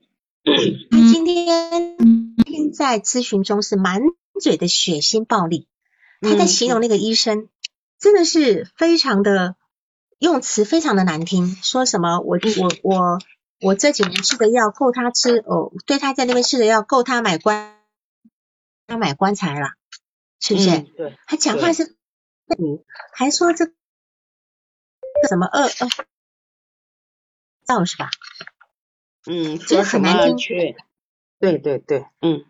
[0.90, 4.02] 他今天今天在咨询中是满
[4.40, 5.68] 嘴的血腥暴力，
[6.20, 7.48] 他在形容那个医生
[7.99, 9.57] 真的是非常的
[10.18, 13.18] 用词非常的难听，说什么我我我
[13.61, 17.78] 我这几年吃的药够他吃哦，对他在那边吃的药够他买棺
[18.86, 19.70] 他买棺材了，
[20.40, 20.70] 是不是？
[20.70, 21.97] 嗯对，他讲话是，
[23.12, 23.66] 还说这
[25.28, 25.70] 什么二二
[27.66, 28.11] 道是吧？
[29.26, 30.76] 嗯，这个说什么很难听去？
[31.38, 32.44] 对对对，嗯，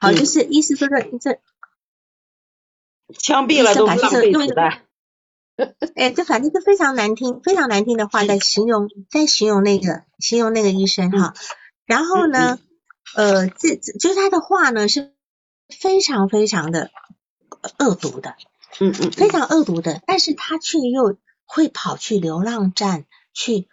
[0.00, 1.40] 好，嗯就是意思说这这
[3.18, 4.82] 枪毙了都浪费子弹。
[5.94, 11.34] 哎，这反正是非常难听、非常难听的话，在形容，在形容那个，形容那个医生哈。
[11.86, 12.58] 然后呢，
[13.14, 15.14] 呃，这这就是他的话呢是
[15.68, 16.90] 非常非常的
[17.78, 18.34] 恶毒的，
[18.80, 23.68] 嗯嗯，非常恶毒的，但是他却又会跑去流浪站去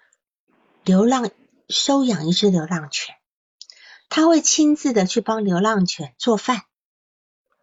[0.84, 1.32] 流浪
[1.68, 3.16] 收养一只流浪犬，
[4.08, 6.62] 他会亲自的去帮流浪犬做饭，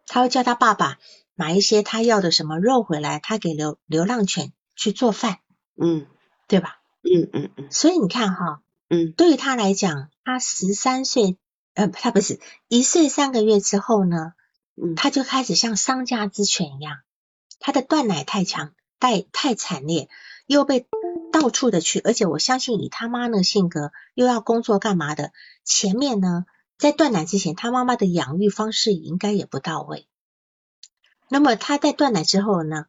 [0.07, 0.99] 他会叫他爸爸
[1.39, 5.37] 买一些他要的什么肉回来，他给流流浪犬去做饭，
[5.81, 6.05] 嗯
[6.49, 6.81] 对吧？
[7.01, 11.37] 嗯嗯嗯所以你看哈，嗯对于他来讲，他十三岁，
[11.75, 14.33] 呃，他不是一岁三个月之后呢，
[14.75, 16.97] 嗯，他就开始像丧家之犬一样，
[17.57, 20.09] 他的断奶太强，太太惨烈，
[20.45, 20.87] 又被
[21.31, 25.31] 到处的去，而且我相信以他妈那个性格，又要工作干嘛的，
[25.63, 26.43] 前面呢，
[26.77, 30.08] 在断奶之前，他妈妈的养育方式应该也不到位。
[31.29, 32.85] 那么他在断奶之后呢，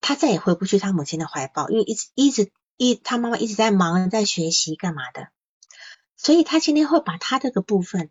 [0.00, 5.28] 他再也回不去他母亲的怀抱，因为一直一直一他妈妈一直在忙，在学习干嘛的，
[6.16, 8.10] 所以他今天会把他这个部分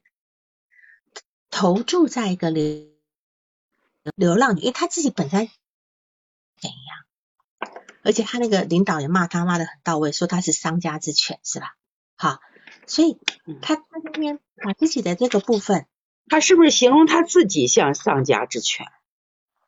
[1.50, 2.88] 投注在一个流
[4.16, 5.50] 流浪女，因为他自己本身
[6.60, 7.72] 怎样，
[8.04, 11.76] 而且他那个领导也骂他骂的很到位，说他是丧家之犬，是吧？
[12.18, 12.40] 好，
[12.88, 13.84] 所以嗯他他
[14.14, 15.88] 今天把自己的这个部分，
[16.28, 18.86] 他是不是形容他自己像丧家之犬？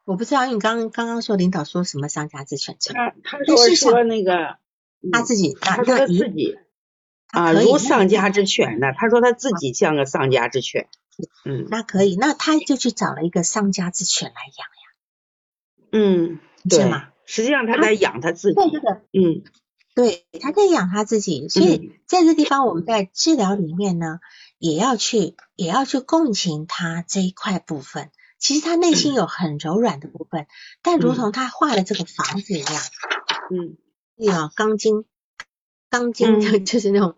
[0.07, 4.55] 我不知道，因为你刚刚刚说领导说什么丧家之犬，他他是说说那个，
[5.11, 6.57] 他自己那他说他那自己
[7.27, 8.93] 啊，如丧家之犬呢。
[8.95, 10.87] 他说他自己像个丧家之犬。
[11.43, 14.85] 嗯那可以，那他就去找了一个丧家之犬来养呀，
[15.91, 16.39] 嗯，
[16.69, 17.09] 对是吗？
[17.25, 18.55] 实际上他在养他自己。
[18.55, 19.43] 在这个嗯
[19.93, 24.19] 对，他在养他自己，所以在这地方，我们在治疗里面呢，
[24.57, 28.09] 也要去也要去共情他这一块部分。
[28.39, 30.47] 其实他内心有很柔软的部分，
[30.81, 32.83] 但如同他画的这个房子一样，
[33.51, 33.77] 嗯，
[34.31, 35.05] 啊，钢筋，
[35.89, 37.15] 钢筋就是那种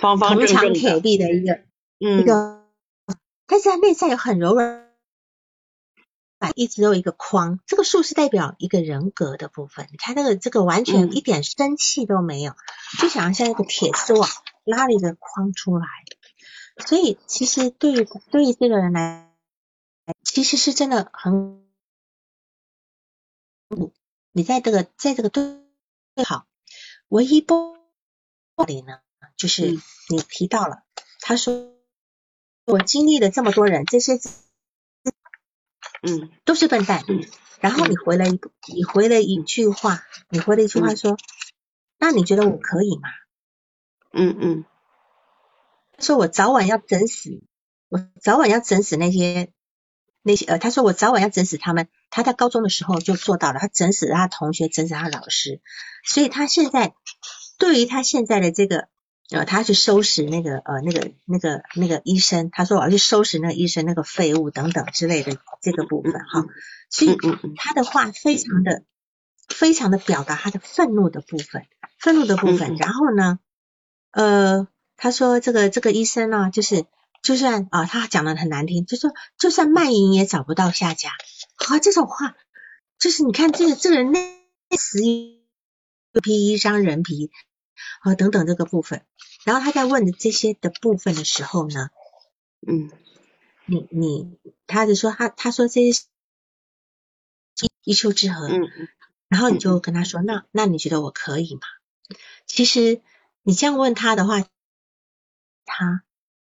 [0.00, 0.72] 方方铜墙。
[0.72, 1.62] 铁壁的一个
[1.98, 2.66] 一嗯个，
[3.46, 4.86] 但是他内在有很柔软，
[6.54, 9.86] 一直有一个框，这个树是代表一个人格的部分。
[9.90, 12.52] 你看那个这个完全嗯一点生气都没有，
[12.98, 14.28] 就想像一个铁丝网
[14.64, 15.86] 拉了一个框出来。
[16.86, 19.29] 所以其实对于对于这个人来，
[20.32, 21.68] 其实是真的很，
[24.30, 25.60] 你在这个在这个对
[26.24, 26.46] 好，
[27.08, 27.76] 唯一不
[28.64, 29.00] 里呢，
[29.36, 29.82] 就是嗯。
[30.10, 30.84] 你提到了，
[31.20, 31.74] 他说
[32.64, 34.20] 我经历了这么多人，这些
[36.02, 36.30] 嗯。
[36.44, 37.04] 都是笨蛋。
[37.08, 37.26] 嗯。
[37.60, 38.40] 然后你回了一
[38.72, 41.16] 你回了一句话，你回了一句话说，
[41.98, 43.08] 那你觉得我可以吗？
[44.12, 44.64] 嗯嗯。
[45.98, 47.42] 说我早晚要整死，
[47.88, 49.52] 我早晚要整死那些
[50.22, 51.88] 那些呃，他说我早晚要整死他们。
[52.10, 55.60] 他在高中的时候就做到了，他整死了他同学，整死他老师。
[56.04, 56.94] 所以他现在
[57.58, 58.88] 对于他现在的这个
[59.30, 66.46] 呃，他去收拾那个呃那个那个那个医生，他说我要去收拾那个医生那个废物等等之类的这个部分哈。
[66.90, 67.16] 所以
[67.56, 68.82] 他的话非常的
[69.48, 71.64] 非常的表达他的愤怒的部分，
[72.00, 72.74] 愤怒的部分。
[72.74, 73.38] 然后呢，
[74.10, 74.66] 呃，
[74.96, 76.86] 他说这个这个医生呢，就是
[77.22, 81.10] 就算啊，他讲的很难听，就说就算卖淫也找不到下家。
[81.68, 82.36] 啊，这种话
[82.98, 84.40] 就是你看这个这个人内
[84.76, 85.44] 死一
[86.22, 87.30] 皮一张人皮
[88.00, 89.04] 啊等等这个部分。
[89.44, 91.90] 然后他在问的这些的部分的时候呢，
[92.66, 92.90] 嗯
[93.66, 96.06] 你你他就说他他说这些
[97.84, 98.48] 一丘之貉。
[98.48, 98.88] 嗯嗯
[99.28, 101.60] 然后你就跟他说，那那你觉得我可以吗？
[102.46, 103.00] 其实
[103.44, 104.44] 你这样问他的话，
[105.64, 106.02] 他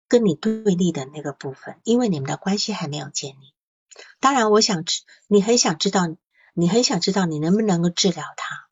[0.07, 3.53] 跟你对立的那个部分，因为你们的关系还没有建立。
[4.19, 6.15] 当然，我想知你很想知道，
[6.53, 8.67] 你很想知道你能不能够治疗他，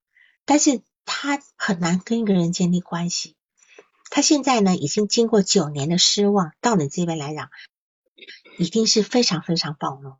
[0.45, 3.35] 但是他很难跟一个人建立关系。
[4.09, 7.49] 他现在呢，已经经过九年的失望，到你这边来讲，
[8.57, 10.17] 一定是非常非常暴怒，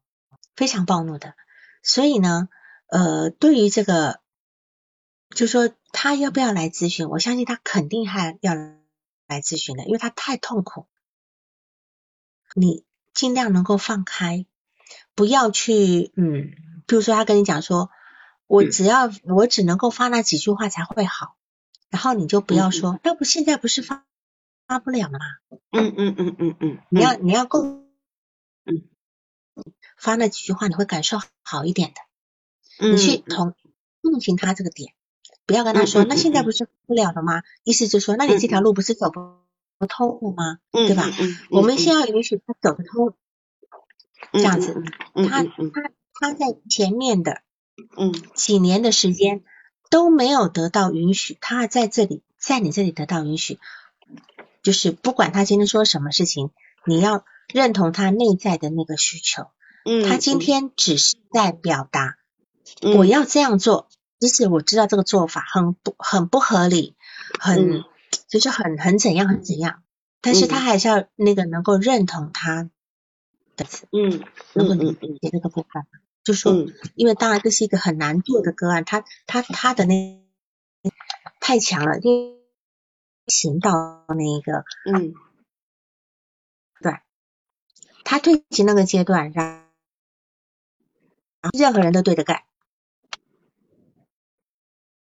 [0.55, 1.35] 非常暴怒的。
[1.83, 2.49] 所以呢，
[2.87, 4.19] 呃，对于这个，
[5.29, 10.87] 就说他要不要来咨询，我相信他肯定还要来咨询的，因为他太痛苦。
[12.55, 12.83] 你
[13.13, 14.45] 尽量能够放开，
[15.15, 16.51] 不要去，嗯，
[16.87, 17.89] 比如说他跟你讲说，
[18.47, 21.35] 我只要我只能够发那几句话才会好，
[21.89, 24.05] 然后你就不要说，要不现在不是发
[24.67, 25.25] 发不了了吗？
[25.71, 28.83] 嗯嗯嗯嗯嗯，你要你要够，嗯，
[29.97, 31.95] 发那几句话你会感受好一点的。
[32.79, 33.53] 嗯你去同
[34.01, 34.93] 共情他这个点，
[35.45, 36.45] 不要跟他说，嗯嗯那现在嗯。
[36.45, 37.43] 不是不了了吗？
[37.63, 39.37] 意思就是说，那你这条路不是走不不
[39.87, 40.59] 通了吗？
[40.71, 41.05] 嗯对吧？
[41.49, 43.15] 我们先要允许他走得通，
[44.31, 47.41] 这样子，嗯他他他在前面的
[47.97, 49.43] 嗯几年的时间
[49.89, 53.59] 都没有得到允许，他在这里在你这里得到允许，
[54.61, 56.51] 就是不管他今天说什么事情，
[56.85, 59.47] 你要认同他内在的那个需求。
[59.85, 62.15] 嗯，他今天只是在表达，
[62.81, 66.95] 嗯我要这样做，即使我知道这个做法很不很不合理，
[67.39, 67.83] 很、嗯
[68.27, 69.83] 就是很很怎样很怎样，
[70.21, 72.69] 但是他还是要那个能够认同他
[73.55, 75.85] 的，嗯如果你嗯嗯嗯解这个部分，
[76.23, 76.73] 就说，嗯。
[76.95, 80.21] 因为当然这是一个很难做的个案，他他他的那
[81.39, 82.39] 太强了，因为
[83.27, 85.13] 行到那个嗯。
[86.81, 86.93] 对。
[88.03, 89.63] 他退行那个阶段，让
[91.57, 92.43] 任何人都对着干，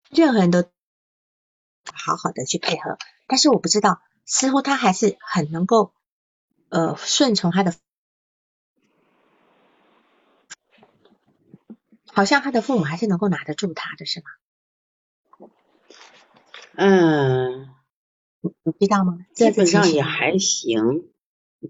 [0.10, 0.64] 任何人都
[1.94, 2.98] 好好的去配合。
[3.28, 5.94] 但是我不知道，似乎他还是很能够
[6.70, 7.74] 呃顺从他的，
[12.14, 14.26] 好像他的父母还是能够拿得住他的，是吗？
[16.80, 17.70] 嗯，
[18.64, 19.18] 你知道吗？
[19.34, 21.10] 基这个本上也还行，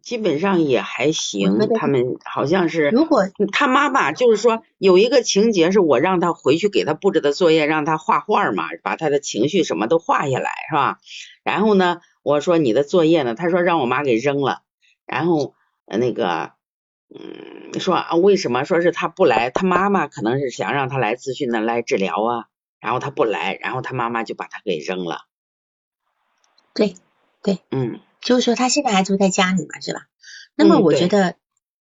[0.01, 3.23] 基本上也还行他们好像是如果
[3.53, 10.99] 他妈妈就是说有一个情节是我让他回去给他布置的作业，让他画画嘛，把他的情绪什么都画下来，是吧？
[11.43, 13.33] 然后呢，我说你的作业呢？
[13.33, 14.61] 他说让我妈给扔了。
[15.05, 15.53] 然后
[15.85, 16.51] 呃那个
[17.09, 18.65] 嗯说啊为什么？
[18.65, 22.45] 说是他不来，他妈妈可能是想让他来咨询呢，来治疗啊。
[22.79, 25.21] 然后他不来，然后他妈妈就把他给扔了。
[26.73, 26.95] 对
[27.41, 30.01] 对，嗯就是说他现在还住在家里嘛，是吧？
[30.53, 31.37] 那么我觉得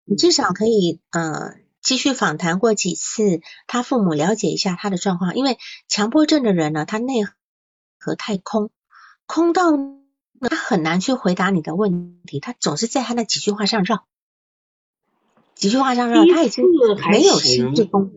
[0.06, 7.24] 你至少可以呃继续访谈过几次，他父母了解一下他的状况，因为强迫症的人呢，他内
[7.98, 8.70] 核太空，
[9.26, 9.70] 空到
[10.40, 14.06] 他很难去回答你的问题，他总是在他那几句话上绕，
[15.54, 16.64] 几句话上绕，他已经
[17.10, 18.12] 没有行心智功。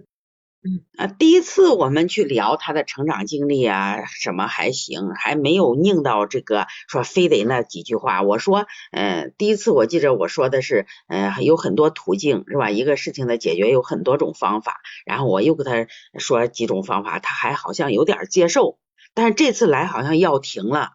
[0.65, 8.21] 嗯啊，第一次我们去聊他的成长经历啊，什么还行，还没有拧到这个说非得那几句话。
[8.21, 12.69] 我说，嗯、第一次我记着我说的是，嗯、有很多途径是吧？
[12.69, 15.85] 一个事情的解决有很多种方法，然后我又给他
[16.17, 18.79] 说几种方法，他还好像有点接受。
[19.13, 20.93] 但是这次来好像要停了，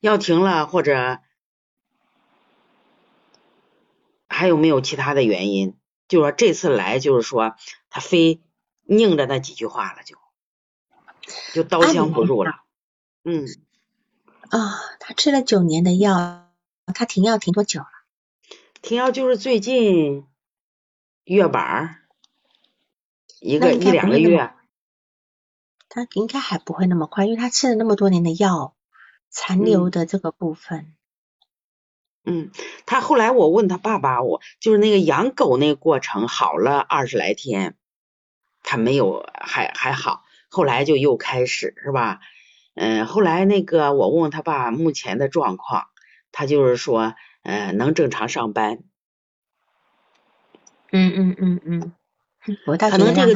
[0.00, 1.18] 要停了，或者
[4.26, 5.76] 还有没有其他的原因？
[6.08, 7.56] 就说这次来就是说
[7.90, 8.40] 他非
[8.86, 10.16] 拧着那几句话了就，
[11.52, 12.62] 就刀枪不入了。
[13.24, 13.46] 嗯，
[14.50, 16.48] 啊、他吃了九年的药，
[16.94, 17.88] 他停药停多久了？
[18.80, 20.26] 停药就是最近
[21.24, 22.02] 月板儿
[23.40, 24.52] 一个一两个月，
[25.88, 28.76] 他应该还不会那么快，因为他吃了那么多年的药，
[29.28, 30.94] 残留的这个部分，
[32.24, 32.52] 嗯，
[32.86, 37.76] 他后来我问他爸爸，我就是那个养狗那个过程好了二十来天，
[38.66, 42.20] 他没有还还好，后来就又开始是吧？
[42.74, 45.86] 嗯，后来那个我问问他爸目前的状况，
[46.32, 48.80] 他就是说，呃，能正常上班，
[50.92, 51.92] 嗯嗯嗯嗯，
[52.90, 53.34] 可能这个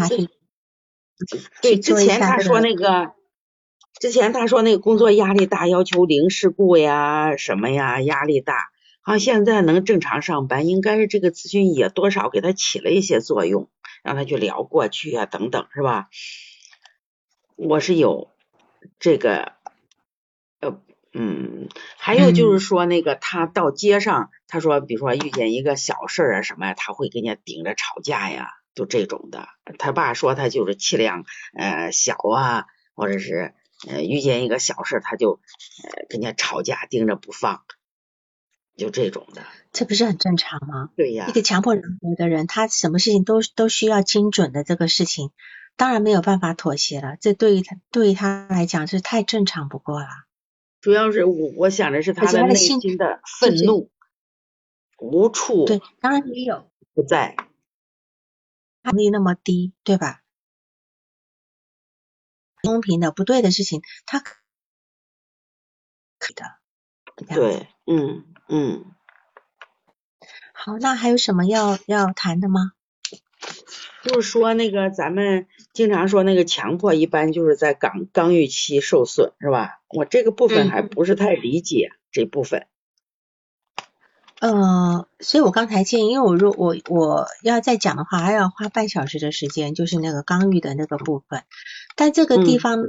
[1.63, 3.13] 对，之前他说那个，
[4.01, 8.71] 之前他说那个工作压力大，要求零事故呀，什么呀，压力大。
[9.03, 13.71] 好像现在能正常上班，应该是这个咨询也多少给他起了一些作用，
[14.03, 16.09] 让他去聊过去啊，等等，是吧？
[17.57, 18.31] 我是有
[18.99, 19.53] 这个，
[20.61, 20.81] 呃，
[21.13, 21.69] 嗯，
[21.99, 29.49] 还有就是嗯说那个他到街上，他说比如说遇见一个小事儿啊什么呀，他会跟人家顶着吵架呀，就这种的。
[29.79, 31.25] 他爸说他就是气量
[31.55, 32.65] 呃小啊，
[32.95, 33.55] 或者是
[33.89, 35.41] 呃遇见一个小事他就
[35.85, 37.63] 呃跟人家吵架盯着不放，
[38.81, 39.45] 就这种的。
[39.73, 40.91] 这不是很正常吗？
[40.97, 45.31] 对呀一，个强迫人格的人，他什么事情都都需要精准的这个事情，
[45.77, 47.17] 当然没有办法妥协了。
[47.21, 50.09] 这对于他对于他来讲是太正常不过了。
[50.81, 53.91] 主要是我我想的是他的内心心的愤就是怒
[54.99, 57.37] 无处对，当然也有不在。
[58.83, 60.23] 能力那么低，对吧？
[62.63, 64.37] 公平的不对的事情，他可
[66.19, 66.45] 可以的。
[67.35, 68.85] 对，嗯嗯。
[70.53, 72.73] 好，那还有什么要要谈的吗？
[74.03, 79.81] 就是说那个咱们经常说那个强迫，一般就是在刚刚预期受损，是吧？
[79.89, 82.67] 我这个部分还嗯不是太理解、这部分。
[84.41, 91.45] 呃，所以我刚才建议，因为我如我我要再讲的话，还要花半小时的时间，就是那个刚预的那个部分。
[91.95, 92.89] 但这个地嗯方呢，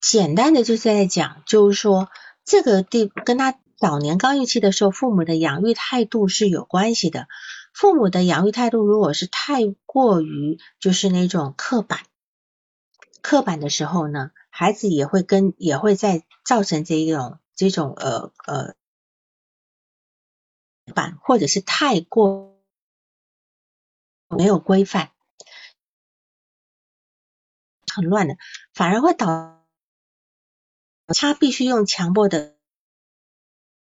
[0.00, 2.08] 简单的就是在讲，就是说
[2.46, 7.28] 这个地跟他早年刚预期的时候，父母的养育态度是有关系的。
[7.74, 12.06] 父母的养育态度如果是太过于就是那种刻板，
[13.20, 18.74] 刻板的时候呢，孩子也会跟也会在造成这一种这种呃呃
[20.94, 22.56] 板，或者是太过
[24.30, 25.10] 没有规范，
[27.94, 28.38] 很乱的，
[28.72, 29.62] 反而会导
[31.08, 32.53] 他必须用强迫的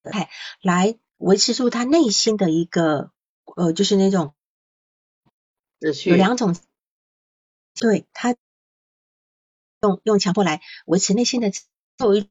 [0.09, 0.29] 态
[0.61, 3.11] 来维持住他内心的一个
[3.55, 4.33] 呃，就是那种
[5.79, 6.55] 有两种，
[7.79, 8.35] 对他
[9.81, 11.51] 用用强迫来维持内心的
[11.97, 12.29] 作为一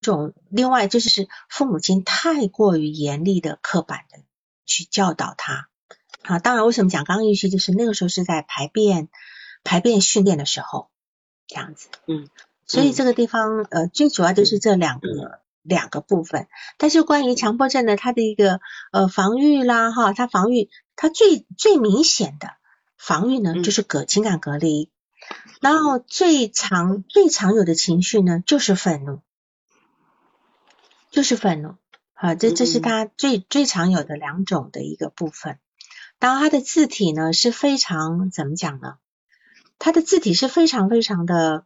[0.00, 4.18] 种，另外就是父母亲太过于严厉的刻板的
[4.66, 5.68] 去教导他。
[6.22, 9.08] 啊，当然，为什么讲刚预期，就是那个时候是在排便
[9.64, 10.90] 排便训练的时候，
[11.46, 11.88] 这样子。
[12.06, 12.28] 嗯，嗯
[12.66, 16.48] 所以这个地方呃，最主要就是这两个、两个部分。
[16.78, 18.60] 但是关于强迫症的它的一个
[18.92, 22.54] 呃防御啦哈，它防御它最最明显的
[22.96, 24.90] 防御呢，嗯就是隔情感隔离。
[25.60, 29.20] 然后最常最常有的情绪呢，就是愤怒，
[31.10, 31.76] 就是愤怒。
[32.14, 35.58] 啊，这这是嗯它最最常有的两种的一个部分。
[36.18, 38.98] 当然，它的字体呢是非常怎么讲呢？
[39.78, 41.64] 它的字体是非常非常的，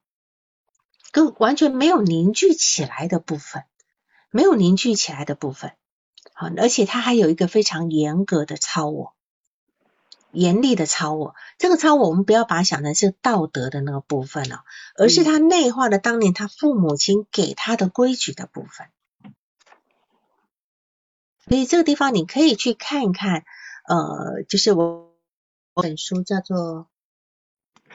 [1.10, 3.64] 跟完全没有凝聚起来的部分，
[4.34, 5.74] 没有凝聚起来的部分。
[6.32, 9.14] 好，而且它还有一个非常严格的超我，
[10.32, 11.36] 严厉的超我。
[11.56, 14.64] 这个超我，我们不要把它想成是道德的那个部分了、
[14.96, 18.88] 而是他内化的当年他父母亲给他的规矩的部分。
[21.48, 23.44] 所以这个地方你可以去看一看，
[23.86, 25.14] 呃，就是我
[25.74, 26.88] 我本书叫做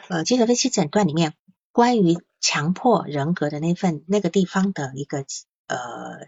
[0.08, 1.34] 呃精神分析诊断里面
[1.74, 5.26] 关于强迫人格的那份那个地方的一个
[5.70, 6.28] 呃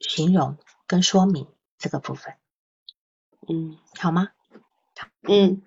[0.00, 0.56] 形容
[0.86, 1.46] 跟说明
[1.78, 2.34] 这个部分，
[3.46, 4.30] 嗯好吗？
[5.22, 5.62] 嗯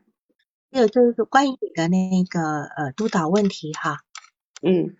[0.72, 3.99] 还有就是关于你的那个呃督导问题哈，
[4.61, 4.98] 嗯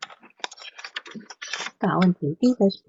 [1.80, 2.80] 督导问题第一个是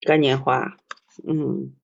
[0.00, 0.76] 概念化。
[1.24, 1.74] 嗯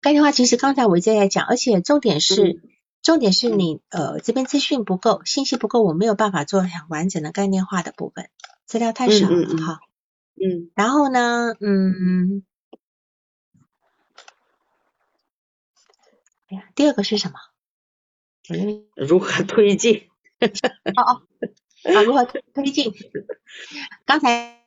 [0.00, 2.52] 概念化，其实刚才我一直在讲，而且重点是。
[2.52, 2.70] 嗯
[3.04, 8.30] 重点是你呃这边资讯不够，信息不够，我没有办法做很完整的概念化的部分，
[8.64, 9.80] 资料太少了嗯嗯嗯哈。
[10.36, 12.44] 嗯然后呢，嗯，
[16.48, 17.38] 哎呀，第二个是什么？
[18.50, 20.08] 嗯 如何推进？
[20.96, 21.22] 哦哦
[21.94, 22.92] 啊，如何推进？
[24.04, 24.60] 刚才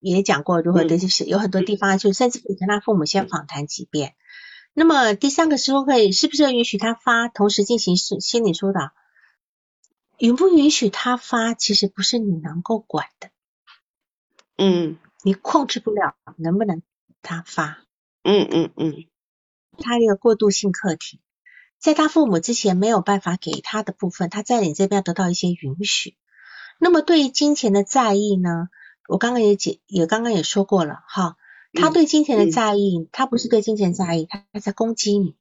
[0.00, 4.14] 也讲过如何推进，是有很多地方就甚至可以跟他父母先访谈几遍。
[4.74, 8.90] 那么第三个时候会是不是允许他发，同时进行心心理疏导？
[10.18, 13.30] 允不允许他发，其实不是你能够管的，
[14.56, 16.82] 嗯你控制不了能不能
[17.22, 17.84] 他发。
[18.22, 19.06] 嗯嗯嗯
[19.78, 21.20] 他一个过渡性课题，
[21.78, 26.16] 在他父母之前没有办法给他的部分，他在你这边得到一些允许。
[26.78, 28.68] 那么对于金钱的在意呢，
[29.08, 31.36] 我刚刚也解也刚刚也说过了哈，
[31.72, 35.36] 他对金钱的在意，他不是对金钱在意，他他在攻击你，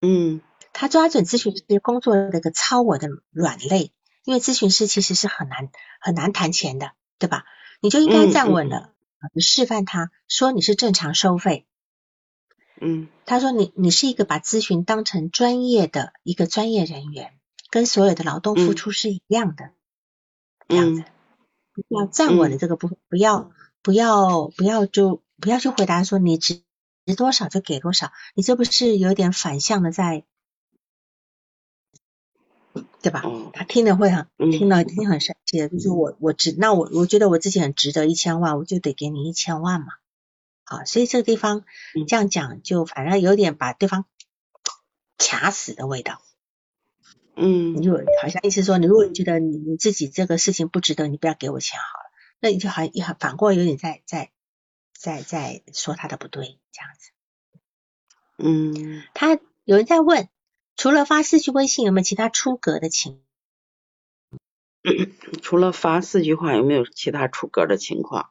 [0.00, 0.40] 嗯
[0.72, 3.92] 他抓准咨询师工作的一个超我的软肋，
[4.24, 7.44] 因为咨询师其实是很难很难谈钱的，对吧？
[7.80, 8.92] 你就应该站稳了，
[9.32, 11.66] 你示范他说你是正常收费，
[12.80, 13.08] 嗯。
[13.26, 17.38] 他说你你是一个把咨询当成专业的一个专业人员，
[17.70, 19.70] 跟所有的劳动付出是一样的，
[20.68, 21.04] 这样子，
[21.88, 23.52] 要站稳了这个部分，不要
[23.82, 26.62] 不要不要就不要去回答说你值
[27.06, 30.24] 值多少就给多少，你这不是有点反向的在
[33.02, 33.22] 对吧？
[33.24, 39.86] 哦他听了会很嗯听了听很生气的，就是我我值那我我觉得我自己很值得一千万，我就得给你一千万嘛。
[40.64, 41.64] 好，所以这个地方
[41.96, 44.04] 嗯这样讲，就反正有点把对方
[45.18, 46.20] 卡死的味道。
[47.36, 52.10] 嗯你就好像意思说，你如果你觉得你你自己这个事情不值得，你不要给我钱好了，
[52.40, 54.30] 那你就好像也反过来有点在在
[54.92, 57.10] 在在说他的不对这样子。
[58.42, 60.28] 嗯他有人在问，
[60.80, 63.20] 除了发四句微信，有没有其他出格的情？
[65.42, 68.30] 除了发四句话，有没有其他出格的情况？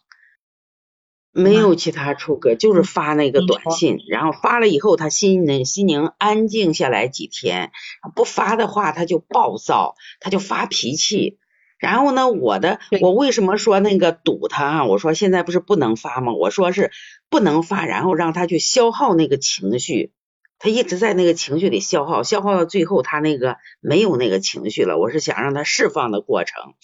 [1.31, 7.71] 没有其他出格，就是发那个短信，然后发了以后，他心呢心宁安静下来几天，
[8.15, 11.38] 不发的话他就暴躁，他就发脾气。
[11.77, 14.85] 然后呢，我的我为什么说那个堵他啊？
[14.85, 16.34] 我说现在不是不能发吗？
[16.34, 16.89] 我说是
[17.30, 20.13] 不能发，然后让他去消耗那个情绪，
[20.60, 24.98] 他一直在那个情绪里消耗，消耗到最后他那个没有那个情绪了。
[24.99, 26.76] 我是想让他释放的过程，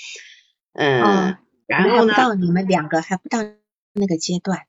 [0.74, 1.38] 嗯，哦
[1.68, 3.40] 然后呢，到你们两个还不到
[3.94, 4.60] 那个阶段。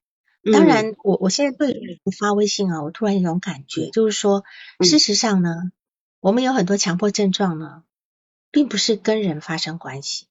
[0.45, 4.45] 嗯当然，我我现在对你发微信啊，我突然有一种感觉，就是说，
[4.79, 5.51] 嗯事实上呢，
[6.21, 7.83] 我们有很多强迫症状呢，
[8.53, 10.29] 并不是跟人发生关系，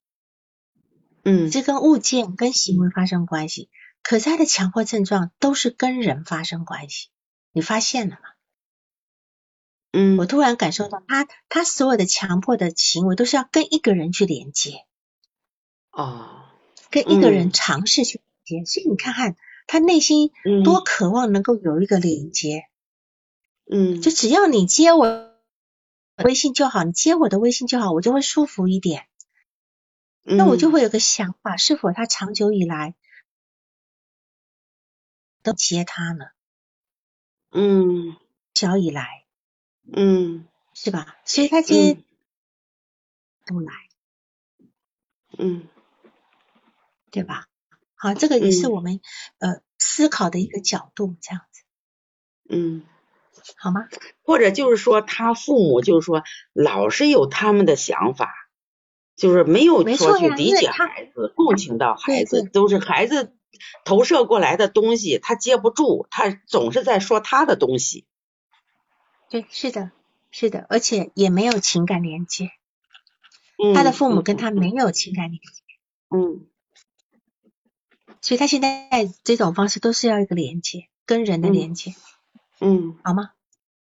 [1.23, 3.69] 嗯这跟物件、跟行为发生关系。
[4.03, 7.09] 可是他的强迫症状都是跟人发生关系，
[7.51, 8.34] 你发现了吗？
[9.97, 14.85] 嗯，我突然感受到他他所有的强迫的行为都是要跟一个人去连接，
[15.91, 16.43] 哦，
[16.91, 22.65] 跟一个人嗯尝试去连接，所以你看看他内心嗯多渴望能够有一个连接。
[23.71, 25.33] 嗯，就只要你接我
[26.23, 29.07] 微信就好，你接我的微信就好，我就会舒服一点。
[30.23, 32.95] 那我就嗯会有个想法，是否他长久以来
[35.41, 36.25] 都接他呢？
[37.51, 38.17] 嗯
[38.53, 39.24] 小以来
[39.91, 41.15] 嗯是吧？
[41.25, 42.03] 所以他今天嗯
[43.45, 43.73] 都来，
[45.37, 45.67] 嗯
[47.11, 47.45] 对吧？
[47.95, 48.99] 好，这个也是嗯我们、
[49.39, 51.61] 呃思考的一个角度，这样子
[52.49, 52.83] 嗯，
[53.57, 53.87] 好吗？
[54.23, 58.33] 或者就是说他父母就是说老是有他们的想法，
[59.15, 63.35] 就是没有说去理解孩子、共情到孩子，都是孩子
[63.85, 68.05] 投射过来的东西，他接不住，他总是在说他的东西。
[69.35, 69.91] 对，是的，
[70.31, 72.51] 是的，而且也没有情感连接，
[73.61, 75.61] 嗯，他的父母嗯跟他没有情感连接。
[76.09, 76.47] 嗯
[78.21, 78.79] 所以他现在
[79.25, 81.95] 这种方式都是要一个连接，跟人的嗯连接，
[82.61, 83.31] 嗯好吗？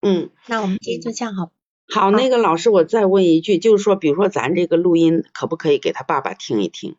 [0.03, 0.31] 嗯。
[0.47, 1.51] 那我们今天就这样好，
[1.89, 6.95] 好，那个老师，我再问一句，就是说，比如说咱这个录音，可不可以给他爸爸听一听？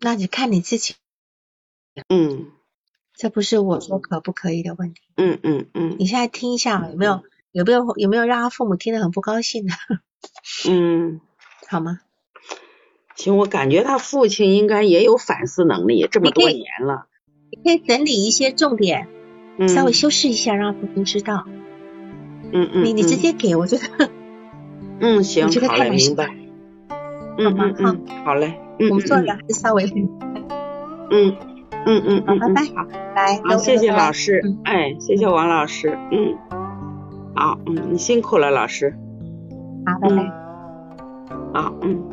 [0.00, 0.94] 那你看你自己，
[2.08, 2.50] 嗯
[3.14, 5.02] 这不是我说可不可以的问题。
[5.16, 7.22] 嗯嗯嗯你现在听一下，有没有
[7.52, 9.72] 有没有有没有让他父母听得很不高兴的，
[10.68, 11.20] 嗯，
[11.68, 12.00] 好吗？
[13.16, 17.06] 行，我感觉他父亲应该也有反思能力，这么多年了。
[17.50, 19.06] 你可以整理一些重点，
[19.58, 21.44] 嗯，稍微修饰一下，让父亲知道。
[22.54, 24.10] 嗯嗯，你你直接给我觉得
[25.00, 26.34] 嗯行我觉，得明白。
[27.38, 29.84] 嗯吗嗯嗯，好嘞，嗯我们做嗯的还是稍微
[31.10, 31.36] 嗯
[31.84, 34.12] 嗯嗯，嗯，拜拜好，来，好，谢谢老。
[34.12, 36.36] 师，哎，谢谢王老师，嗯，
[37.34, 38.96] 好，嗯，你辛苦了，老师，
[39.86, 40.22] 好，拜拜。
[41.54, 42.12] 好，嗯。